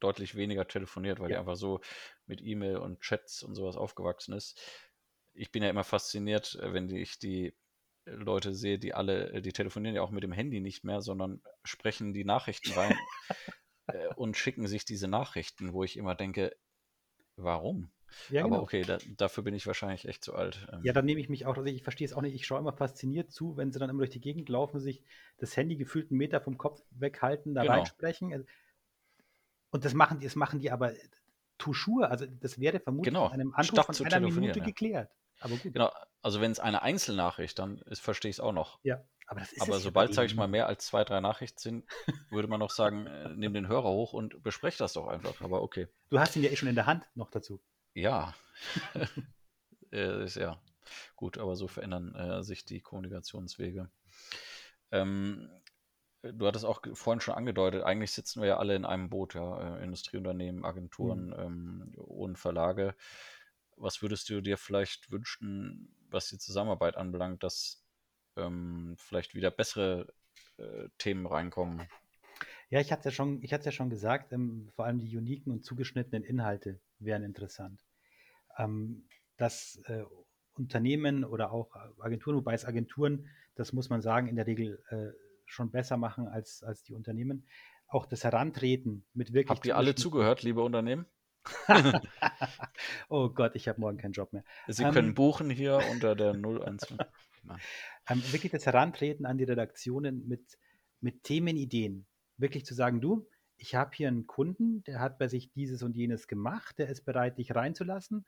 [0.00, 1.80] deutlich weniger telefoniert, weil die Ja, einfach so
[2.26, 4.60] mit E-Mail und Chats und sowas aufgewachsen ist.
[5.34, 7.54] Ich bin ja immer fasziniert, äh, wenn ich die
[8.04, 11.42] Leute sehe, die alle, äh, die telefonieren ja auch mit dem Handy nicht mehr, sondern
[11.64, 12.96] sprechen die Nachrichten rein
[13.86, 16.56] äh, und schicken sich diese Nachrichten, wo ich immer denke,
[17.36, 17.90] warum?
[18.28, 18.62] ja Aber genau.
[18.62, 20.66] okay, da, dafür bin ich wahrscheinlich echt zu alt.
[20.68, 22.58] Ja, Ähm, dann nehme ich mich auch, also ich verstehe es auch nicht, ich schaue
[22.58, 25.02] immer fasziniert zu, wenn sie dann immer durch die Gegend laufen, sich
[25.38, 28.32] das Handy gefühlt einen Meter vom Kopf weghalten, da genau, reinsprechen.
[28.32, 28.44] Also,
[29.70, 30.92] Und das machen die, das machen die aber
[31.58, 32.04] toujours.
[32.04, 34.64] Also das wäre vermutlich in genau, einem Anruf statt von zu einer Minute ja.
[34.64, 35.10] geklärt.
[35.40, 38.78] Aber gut, Genau, also wenn es eine Einzelnachricht, dann ist, verstehe ich es auch noch.
[38.82, 39.02] ja.
[39.26, 41.84] Aber das ist Aber sobald, sage ich mal, mehr als zwei, drei Nachrichten sind,
[42.30, 45.40] würde man noch sagen, äh, nimm den Hörer hoch und besprech das doch einfach.
[45.40, 45.86] Aber okay.
[46.08, 47.60] Du hast ihn ja eh schon in der Hand noch dazu.
[47.94, 48.34] Ja,
[49.92, 50.60] äh, ist ja
[51.14, 53.88] gut, aber so verändern äh, sich die Kommunikationswege.
[54.90, 55.48] Ähm,
[56.22, 59.76] du hattest auch vorhin schon angedeutet, eigentlich sitzen wir ja alle in einem Boot, ja,
[59.78, 60.64] äh, Industrieunternehmen, Mhm.
[60.64, 62.96] Agenturen ähm, und Verlage.
[63.80, 67.82] Was würdest du dir vielleicht wünschen, was die Zusammenarbeit anbelangt, dass
[68.36, 70.12] ähm, vielleicht wieder bessere
[70.58, 71.88] äh, Themen reinkommen?
[72.68, 75.50] Ja, ich hatte es ja schon, ich ja schon gesagt, ähm, vor allem die uniken
[75.50, 77.82] und zugeschnittenen Inhalte wären interessant.
[78.58, 79.08] Ähm,
[79.38, 80.04] dass äh,
[80.54, 85.08] Unternehmen oder auch Agenturen, wobei es Agenturen, das muss man sagen, in der Regel äh,
[85.46, 87.46] schon besser machen als, als die Unternehmen,
[87.88, 91.06] auch das Herantreten mit wirklich Habt ihr alle zugehört, liebe Unternehmen?
[93.08, 94.44] oh Gott, ich habe morgen keinen Job mehr.
[94.68, 96.98] Sie können Ähm, buchen hier unter der 015.
[97.42, 97.62] Nein.
[98.08, 100.58] ähm, wirklich das Herantreten an die Redaktionen mit,
[101.00, 102.06] mit Themenideen.
[102.36, 103.26] Wirklich zu sagen, du,
[103.56, 107.04] ich habe hier einen Kunden, der hat bei sich dieses und jenes gemacht, der ist
[107.04, 108.26] bereit, dich reinzulassen.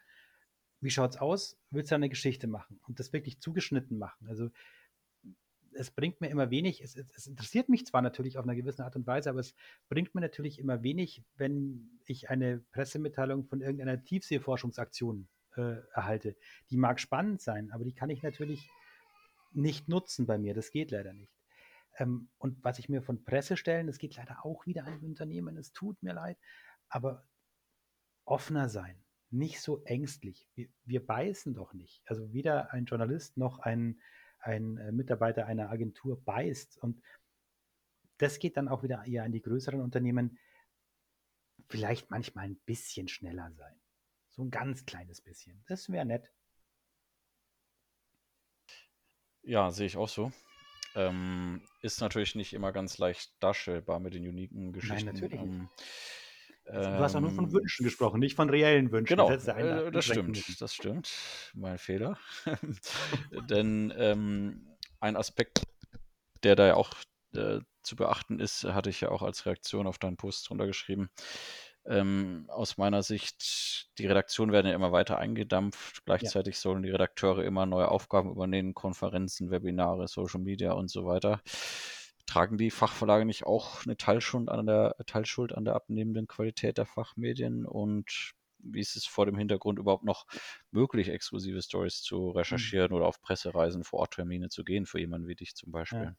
[0.80, 1.58] Wie schaut's aus?
[1.70, 2.80] Willst du eine Geschichte machen?
[2.88, 4.26] Und das wirklich zugeschnitten machen.
[4.28, 4.50] Also
[5.74, 8.82] es bringt mir immer wenig, es, es, es interessiert mich zwar natürlich auf einer gewissen
[8.82, 9.54] Art und Weise, aber es
[9.88, 16.36] bringt mir natürlich immer wenig, wenn ich eine Pressemitteilung von irgendeiner Tiefseeforschungsaktion äh, erhalte.
[16.70, 18.70] Die mag spannend sein, aber die kann ich natürlich
[19.52, 20.54] nicht nutzen bei mir.
[20.54, 21.32] Das geht leider nicht.
[21.98, 25.72] Ähm, und was ich mir von Pressestellen, das geht leider auch wieder an Unternehmen, es
[25.72, 26.38] tut mir leid,
[26.88, 27.26] aber
[28.24, 29.02] offener sein.
[29.32, 30.46] nicht so ängstlich.
[30.54, 32.02] Wir, wir beißen doch nicht.
[32.06, 34.00] Also weder ein Journalist noch ein,
[34.42, 36.78] ein äh, Mitarbeiter einer Agentur beißt.
[36.78, 37.02] Und
[38.18, 40.38] das geht dann auch wieder eher an die größeren Unternehmen.
[41.68, 43.80] Vielleicht manchmal ein bisschen schneller sein.
[44.28, 45.62] So ein ganz kleines bisschen.
[45.66, 46.30] Das wäre nett.
[49.42, 50.32] Ja, sehe ich auch so.
[50.94, 55.06] Ähm, ist natürlich nicht immer ganz leicht darstellbar mit den uniken Geschichten.
[55.06, 55.68] Nein, natürlich Ähm,
[56.64, 59.16] Du hast auch nur von ähm, Wünschen gesprochen, nicht von reellen Wünschen.
[59.16, 61.10] Genau, ein- äh, das stimmt, das stimmt.
[61.54, 62.18] Mein Fehler.
[63.50, 64.68] Denn ähm,
[65.00, 65.62] ein Aspekt,
[66.44, 66.90] der da ja auch
[67.34, 71.10] äh, zu beachten ist, hatte ich ja auch als Reaktion auf deinen Post drunter geschrieben.
[71.84, 76.04] Ähm, aus meiner Sicht, die Redaktionen werden ja immer weiter eingedampft.
[76.04, 81.40] Gleichzeitig sollen die Redakteure immer neue Aufgaben übernehmen, Konferenzen, Webinare, Social Media und so weiter.
[82.26, 86.86] Tragen die Fachverlage nicht auch eine Teilschuld an der, Teilschuld an der abnehmenden Qualität der
[86.86, 87.66] Fachmedien?
[87.66, 90.26] Und wie ist es vor dem Hintergrund überhaupt noch
[90.70, 95.28] möglich, exklusive Stories zu recherchieren oder auf Pressereisen vor Ort Termine zu gehen, für jemanden
[95.28, 96.14] wie dich zum Beispiel?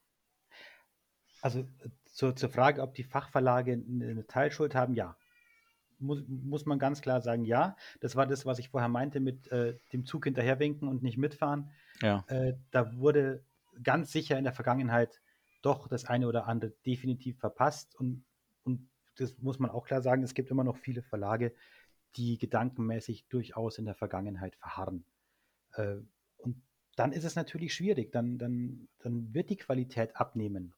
[1.42, 5.18] Also äh, zur, zur Frage, ob die Fachverlage eine eine Teilschuld haben, ja.
[6.00, 7.78] Muss, muss man ganz klar sagen, ja.
[8.02, 11.72] Das war das, was ich vorher meinte mit äh, dem Zug hinterherwinken und nicht mitfahren.
[12.02, 13.46] Ja, Äh, da wurde
[13.84, 15.23] ganz sicher in der Vergangenheit
[15.64, 17.96] doch das eine oder andere definitiv verpasst.
[17.96, 18.24] Und,
[18.64, 21.54] und das muss man auch klar sagen, es gibt immer noch viele Verlage,
[22.16, 25.06] die gedankenmäßig durchaus in der Vergangenheit verharren.
[25.74, 25.98] Äh,
[26.38, 26.62] und
[26.96, 30.74] dann ist es natürlich schwierig, dann, dann, dann wird die Qualität abnehmen.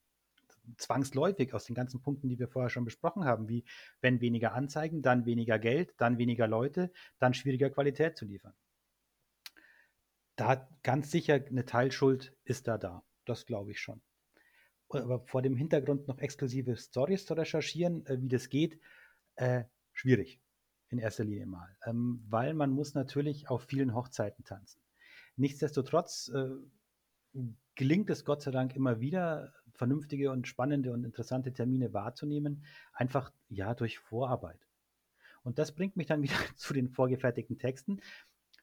[0.78, 3.66] Zwangsläufig aus den ganzen Punkten, die wir vorher schon besprochen haben, wie
[4.02, 8.54] wenn weniger Anzeigen, dann weniger Geld, dann weniger Leute, dann schwieriger Qualität zu liefern.
[10.36, 13.04] Da ganz sicher eine Teilschuld ist da da.
[13.26, 14.02] Das glaube ich schon.
[14.90, 18.80] Aber vor dem Hintergrund noch exklusive Stories zu recherchieren, äh, wie das geht,
[19.36, 19.64] äh,
[19.94, 20.42] schwierig
[20.90, 24.80] in erster Linie mal, ähm, weil man muss natürlich auf vielen Hochzeiten tanzen.
[25.36, 26.50] Nichtsdestotrotz äh,
[27.76, 32.64] gelingt es Gott sei Dank immer wieder, vernünftige und spannende und interessante Termine wahrzunehmen,
[32.94, 34.60] einfach ja durch Vorarbeit.
[35.44, 38.00] Und das bringt mich dann wieder zu den vorgefertigten Texten,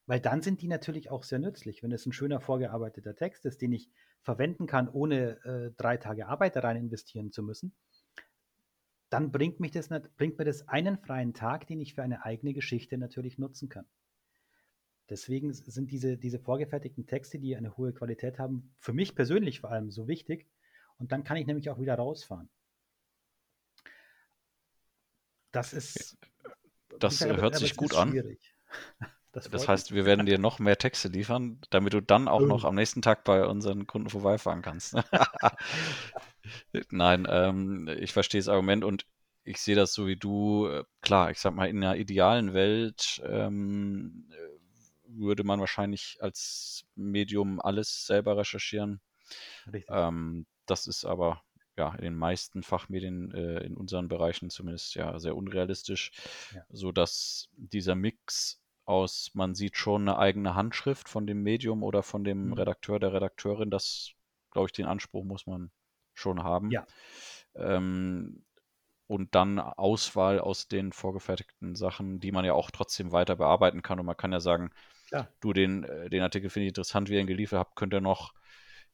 [0.07, 1.83] weil dann sind die natürlich auch sehr nützlich.
[1.83, 3.91] Wenn es ein schöner vorgearbeiteter Text ist, den ich
[4.23, 7.75] verwenden kann, ohne äh, drei Tage Arbeit da rein investieren zu müssen,
[9.11, 12.55] dann bringt, mich das, bringt mir das einen freien Tag, den ich für eine eigene
[12.55, 13.87] Geschichte natürlich nutzen kann.
[15.11, 19.71] Deswegen sind diese, diese vorgefertigten Texte, die eine hohe Qualität haben, für mich persönlich vor
[19.71, 20.49] allem so wichtig.
[20.97, 22.49] Und dann kann ich nämlich auch wieder rausfahren.
[25.51, 26.17] Das ist.
[26.99, 28.37] das sage, hört sich gut ist an.
[29.33, 32.65] Das, Das heißt, wir werden dir noch mehr Texte liefern, damit du dann auch noch
[32.65, 34.95] am nächsten Tag bei unseren Kunden vorbeifahren kannst.
[36.91, 39.07] Nein, ähm, ich verstehe das Argument und
[39.45, 40.69] ich sehe das so wie du.
[41.01, 44.37] Klar, ich sag mal, in einer idealen Welt ähm, äh,
[45.07, 49.01] würde man wahrscheinlich als Medium alles selber recherchieren.
[49.89, 51.43] Ähm, das ist aber
[51.77, 56.13] ja in den meisten Fachmedien äh, in unseren Bereichen zumindest ja sehr unrealistisch,
[56.55, 56.63] Ja.
[56.71, 58.62] so dass dieser Mix
[58.93, 62.55] aus, man sieht schon eine eigene Handschrift von dem Medium oder von dem Mhm.
[62.55, 64.13] Redakteur, der Redakteurin, das
[64.51, 65.71] glaube ich, den Anspruch muss man
[66.15, 66.71] schon haben.
[66.73, 66.87] Ja.
[67.55, 68.45] Ähm,
[69.07, 74.01] und dann Auswahl aus den vorgefertigten Sachen, die man ja auch trotzdem weiter bearbeiten kann.
[74.01, 74.71] Und man kann ja sagen,
[75.09, 75.29] Klar.
[75.41, 78.01] du, den, äh, den Artikel finde ich interessant, wie ihr ihn geliefert habt, könnt ihr
[78.01, 78.35] noch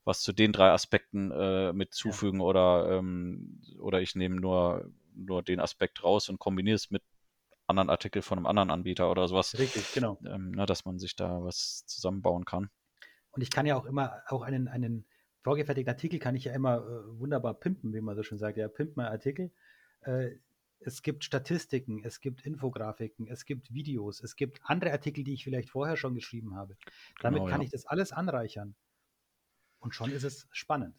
[0.05, 5.43] was zu den drei Aspekten äh, mit zufügen oder, ähm, oder ich nehme nur, nur
[5.43, 7.03] den Aspekt raus und kombiniere es mit
[7.69, 10.19] anderen Artikeln von einem anderen Anbieter oder sowas, Richtig, genau.
[10.25, 12.71] ähm, na, dass man sich da was zusammenbauen kann.
[13.31, 15.07] Und ich kann ja auch immer, auch einen, einen
[15.43, 18.57] vorgefertigten Artikel kann ich ja immer äh, wunderbar pimpen, wie man so schön sagt.
[18.57, 19.53] Ja, pimp mein Artikel.
[20.01, 20.31] Äh,
[20.81, 25.45] es gibt Statistiken, es gibt Infografiken, es gibt Videos, es gibt andere Artikel, die ich
[25.45, 26.77] vielleicht vorher schon geschrieben habe.
[27.21, 27.65] Damit Genau, kann ja.
[27.65, 28.75] ich das alles anreichern.
[29.81, 30.95] Und schon ist es spannend.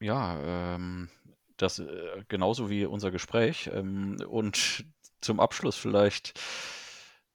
[0.00, 1.08] Ja, ähm,
[1.56, 3.68] das äh, genauso wie unser Gespräch.
[3.72, 4.84] Ähm, und
[5.20, 6.38] zum Abschluss vielleicht,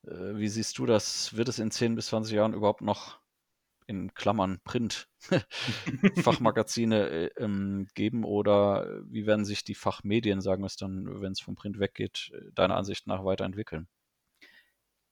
[0.03, 1.35] äh, wie siehst du das?
[1.35, 3.19] Wird es in 10 bis 20 Jahren überhaupt noch
[3.87, 5.09] in Klammern Print
[6.23, 11.33] Fachmagazine äh, ähm, geben oder wie werden sich die Fachmedien, sagen wir es dann, wenn
[11.33, 13.87] es vom Print weggeht, äh, deiner Ansicht nach weiterentwickeln?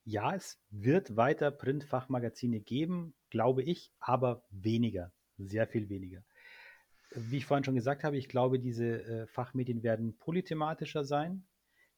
[0.04, 6.24] Ja, es wird weiter Printfachmagazine geben, glaube ich, aber weniger, sehr viel weniger.
[7.14, 11.46] Wie ich vorhin schon gesagt habe, ich glaube, diese äh, Fachmedien werden polythematischer sein.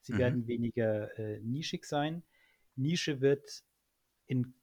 [0.04, 0.18] Sie Mhm.
[0.18, 2.22] werden weniger äh, nischig sein.
[2.76, 3.64] Nische wird,
[4.26, 4.54] in,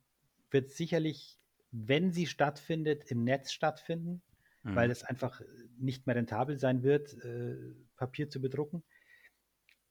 [0.51, 1.39] wird sicherlich,
[1.71, 4.21] wenn sie stattfindet, im Netz stattfinden,
[4.69, 4.91] weil Mhm.
[4.91, 5.41] es einfach
[5.79, 7.55] nicht mehr rentabel sein wird, äh,
[7.95, 8.83] Papier zu bedrucken.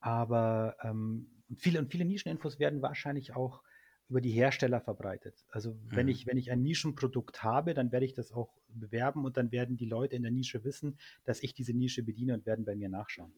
[0.01, 3.63] Aber ähm, viele, und viele Nischeninfos werden wahrscheinlich auch
[4.09, 5.45] über die Hersteller verbreitet.
[5.51, 6.09] Also wenn Mhm.
[6.09, 9.77] ich, wenn ich ein Nischenprodukt habe, dann werde ich das auch bewerben und dann werden
[9.77, 12.89] die Leute in der Nische wissen, dass ich diese Nische bediene und werden bei mir
[12.89, 13.33] nachschauen.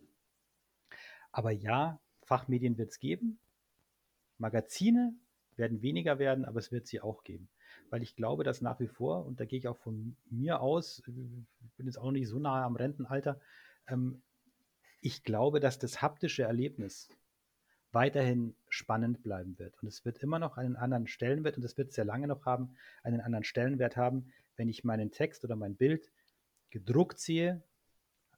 [1.33, 3.39] Aber ja, Fachmedien wird es geben.
[4.39, 5.15] Magazine
[5.57, 7.49] werden weniger werden, aber es wird sie auch geben.
[7.91, 11.03] Weil ich glaube, dass nach wie vor, und da gehe ich auch von mir aus,
[11.07, 13.41] ich bin jetzt auch noch nicht so nahe am Rentenalter,
[13.87, 14.23] ähm,
[15.01, 17.09] ich glaube, dass das haptische Erlebnis
[17.91, 19.81] weiterhin spannend bleiben wird.
[19.83, 22.75] Und es wird immer noch einen anderen Stellenwert, und es wird sehr lange noch haben,
[23.03, 26.11] einen anderen Stellenwert haben, wenn ich meinen Text oder mein Bild
[26.71, 27.63] gedruckt sehe,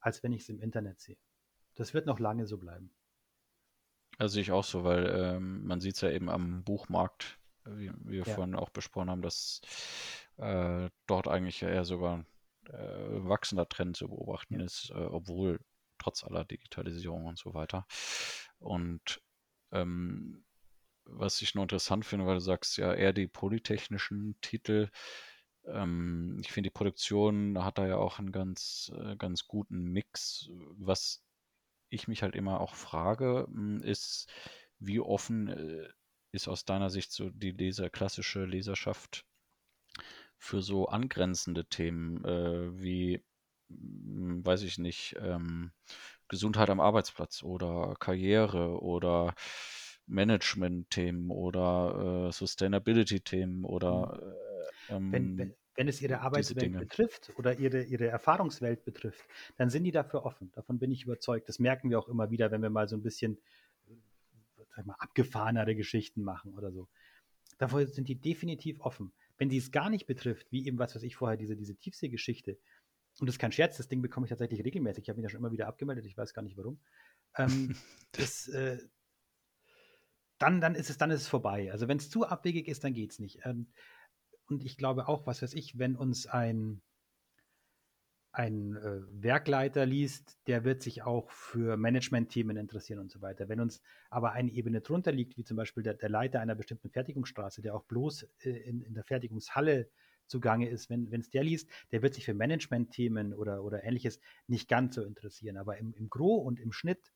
[0.01, 1.17] als wenn ich es im Internet sehe.
[1.75, 2.91] Das wird noch lange so bleiben.
[4.17, 8.11] Also ich auch so, weil ähm, man sieht es ja eben am Buchmarkt, wie, wie
[8.17, 8.35] wir Ja.
[8.35, 9.61] vorhin auch besprochen haben, dass
[10.37, 12.25] äh, dort eigentlich eher sogar
[12.69, 14.61] äh, ein wachsender Trend zu beobachten Ja.
[14.61, 15.59] ist, äh, obwohl
[15.97, 17.85] trotz aller Digitalisierung und so weiter.
[18.59, 19.21] Und
[19.71, 20.45] ähm,
[21.05, 24.89] was ich noch interessant finde, weil du sagst ja eher die polytechnischen Titel.
[25.65, 30.49] Ähm, ich finde, die Produktion hat da ja auch einen ganz, äh, ganz guten Mix.
[30.77, 31.24] Was
[31.89, 34.27] ich mich halt immer auch frage, m, ist,
[34.79, 35.87] wie offen äh,
[36.31, 39.25] ist aus deiner Sicht so die Leser, klassische Leserschaft
[40.37, 43.23] für so angrenzende Themen äh, wie,
[43.69, 45.71] m, weiß ich nicht, ähm,
[46.27, 49.35] Gesundheit am Arbeitsplatz oder Karriere oder
[50.07, 54.19] Management-Themen oder äh, Sustainability-Themen oder
[54.89, 59.25] äh, Wenn, wenn, ähm, wenn es ihre Arbeitswelt betrifft oder ihre, ihre Erfahrungswelt betrifft,
[59.57, 60.51] dann sind die dafür offen.
[60.53, 61.49] Davon bin ich überzeugt.
[61.49, 63.37] Das merken wir auch immer wieder, wenn wir mal so ein bisschen
[64.75, 66.87] sag ich mal, abgefahrenere Geschichten machen oder so.
[67.57, 69.13] Davor sind die definitiv offen.
[69.37, 72.57] Wenn sie es gar nicht betrifft, wie eben was weiß ich vorher, diese, diese Tiefseegeschichte,
[73.19, 75.03] und das ist kein Scherz, das Ding bekomme ich tatsächlich regelmäßig.
[75.03, 76.79] Ich habe mich da schon immer wieder abgemeldet, ich weiß gar nicht warum.
[77.37, 77.75] Ähm,
[78.11, 78.79] das, äh,
[80.37, 81.71] dann, dann ist es, dann ist es vorbei.
[81.71, 83.39] Also wenn es zu abwegig ist, dann geht es nicht.
[83.45, 83.67] Ähm,
[84.47, 86.81] und ich glaube auch, was weiß ich, wenn uns ein,
[88.31, 93.47] ein äh, Werkleiter liest, der wird sich auch für Management-Themen interessieren und so weiter.
[93.47, 96.89] Wenn uns aber eine Ebene drunter liegt, wie zum Beispiel der, der Leiter einer bestimmten
[96.89, 99.89] Fertigungsstraße, der auch bloß äh, in, in der Fertigungshalle
[100.27, 104.67] zugange ist, wenn es der liest, der wird sich für Management-Themen oder, oder ähnliches nicht
[104.67, 105.57] ganz so interessieren.
[105.57, 107.13] Aber im, im Gro und im Schnitt,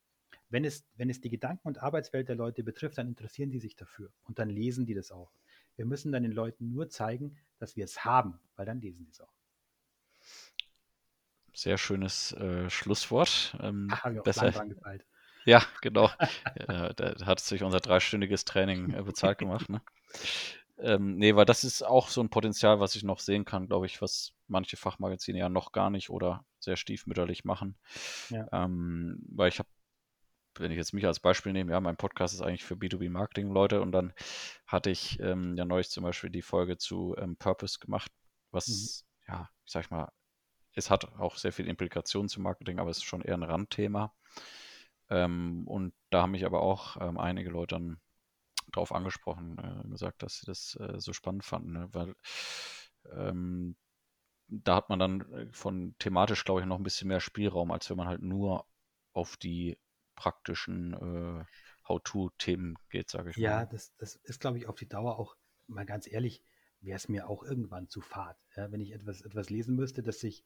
[0.49, 3.75] wenn es, wenn es die Gedanken- und Arbeitswelt der Leute betrifft, dann interessieren die sich
[3.75, 5.31] dafür und dann lesen die das auch.
[5.79, 9.11] Wir müssen dann den Leuten nur zeigen, dass wir es haben, weil dann lesen die
[9.11, 9.31] es auch.
[11.53, 13.57] Sehr schönes äh, Schlusswort.
[13.61, 15.05] Ähm, Ach, haben wir auch besser, dran gefeilt.
[15.45, 16.09] Ja, genau.
[16.67, 19.69] ja, da hat sich unser dreistündiges Training äh, bezahlt gemacht.
[19.69, 19.81] Ne?
[20.81, 23.85] Ähm, nee, weil das ist auch so ein Potenzial, was ich noch sehen kann, glaube
[23.85, 27.75] ich, was manche Fachmagazine ja noch gar nicht oder sehr stiefmütterlich machen.
[28.29, 28.47] Ja.
[28.53, 29.67] Ähm, weil ich habe,
[30.55, 33.91] wenn ich jetzt mich als Beispiel nehme, ja, mein Podcast ist eigentlich für B2B-Marketing-Leute und
[33.91, 34.13] dann
[34.65, 38.11] hatte ich ähm, ja neulich zum Beispiel die Folge zu ähm, Purpose gemacht,
[38.51, 39.33] was, mhm.
[39.33, 40.11] ja, ich sag mal,
[40.73, 44.13] es hat auch sehr viel Implikationen zum Marketing, aber es ist schon eher ein Randthema.
[45.09, 47.99] Ähm, und da haben mich aber auch ähm, einige Leute dann
[48.71, 51.89] drauf angesprochen, äh, gesagt, dass sie das äh, so spannend fanden, ne?
[51.91, 52.15] weil
[53.11, 53.75] ähm,
[54.47, 57.89] da hat man dann äh, von thematisch, glaube ich, noch ein bisschen mehr Spielraum, als
[57.89, 58.65] wenn man halt nur
[59.13, 59.77] auf die
[60.19, 61.45] praktischen äh,
[61.87, 63.59] How-To-Themen geht, sage ich ja, mal.
[63.61, 66.43] Ja, das, das ist, glaube ich, auf die Dauer auch, mal ganz ehrlich,
[66.81, 70.19] wäre es mir auch irgendwann zu fad, ja, wenn ich etwas, etwas lesen müsste, das
[70.19, 70.43] sich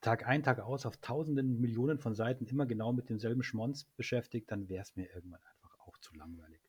[0.00, 4.50] Tag ein, Tag aus auf tausenden, Millionen von Seiten immer genau mit demselben Schmonz beschäftigt,
[4.50, 6.60] dann wäre es mir irgendwann einfach auch zu langweilig.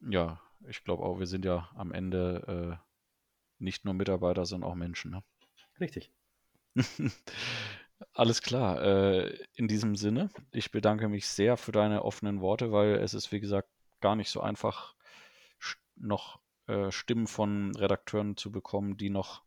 [0.00, 4.74] Ja, ich glaube auch, wir sind ja am Ende äh, nicht nur Mitarbeiter, sondern auch
[4.74, 5.10] Menschen.
[5.12, 5.22] Ne?
[5.78, 6.10] Richtig.
[8.14, 8.82] Alles klar.
[8.82, 13.32] Äh, in diesem Sinne, ich bedanke mich sehr für deine offenen Worte, weil es ist,
[13.32, 13.68] wie gesagt,
[14.00, 14.94] gar nicht so einfach,
[15.96, 19.42] noch äh, Stimmen von Redakteuren zu bekommen, die noch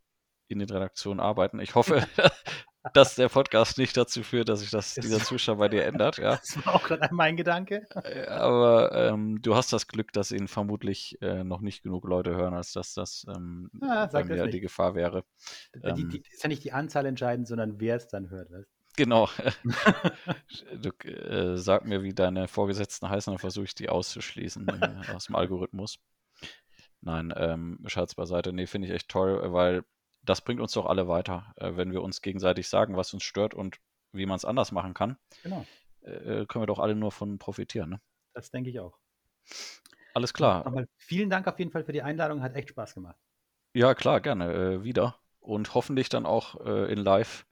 [0.47, 1.59] in den Redaktionen arbeiten.
[1.59, 2.07] Ich hoffe,
[2.93, 6.17] dass der Podcast nicht dazu führt, dass sich das, dieser Zustand bei dir ändert.
[6.17, 6.39] Ja.
[6.53, 7.85] Das war auch gerade mein Gedanke.
[8.27, 12.53] Aber ähm, du hast das Glück, dass ihn vermutlich äh, noch nicht genug Leute hören,
[12.53, 15.23] als dass das ähm, ah, bei mir die Gefahr wäre.
[15.73, 18.51] Die, die, ist ja nicht die Anzahl entscheidend, sondern wer es dann hört.
[18.51, 18.69] Weißt?
[18.95, 19.29] Genau.
[20.81, 25.25] du äh, sag mir, wie deine Vorgesetzten heißen, dann versuche ich die auszuschließen äh, aus
[25.25, 25.99] dem Algorithmus.
[27.01, 28.53] Nein, ähm, Schatz beiseite.
[28.53, 29.83] Nee, finde ich echt toll, weil
[30.23, 33.53] das bringt uns doch alle weiter, äh, wenn wir uns gegenseitig sagen, was uns stört
[33.53, 33.79] und
[34.11, 35.17] wie man es anders machen kann.
[35.43, 35.65] Genau.
[36.01, 37.89] Äh, können wir doch alle nur von profitieren.
[37.89, 38.01] Ne?
[38.33, 38.97] Das denke ich auch.
[40.13, 40.63] Alles klar.
[40.63, 43.17] Nochmal vielen Dank auf jeden Fall für die Einladung, hat echt Spaß gemacht.
[43.73, 44.53] Ja, klar, gerne.
[44.53, 45.19] Äh, wieder.
[45.39, 47.45] Und hoffentlich dann auch äh, in live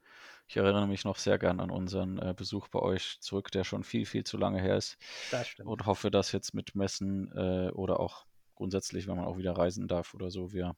[0.48, 3.84] Ich erinnere mich noch sehr gern an unseren äh, Besuch bei euch zurück, der schon
[3.84, 4.98] viel, viel zu lange her ist.
[5.32, 5.68] Das stimmt.
[5.68, 9.88] Und hoffe, dass jetzt mit Messen äh, oder auch grundsätzlich, wenn man auch wieder reisen
[9.88, 10.76] darf oder so, wir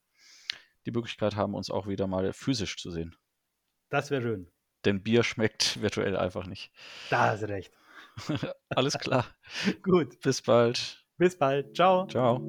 [0.85, 3.15] die Möglichkeit haben, uns auch wieder mal physisch zu sehen.
[3.89, 4.51] Das wäre schön.
[4.85, 6.71] Denn Bier schmeckt virtuell einfach nicht.
[7.09, 7.73] Da hast du recht.
[8.69, 9.25] Alles klar.
[9.83, 10.19] Gut.
[10.21, 11.05] Bis bald.
[11.17, 11.75] Bis bald.
[11.75, 12.07] Ciao.
[12.07, 12.41] Ciao.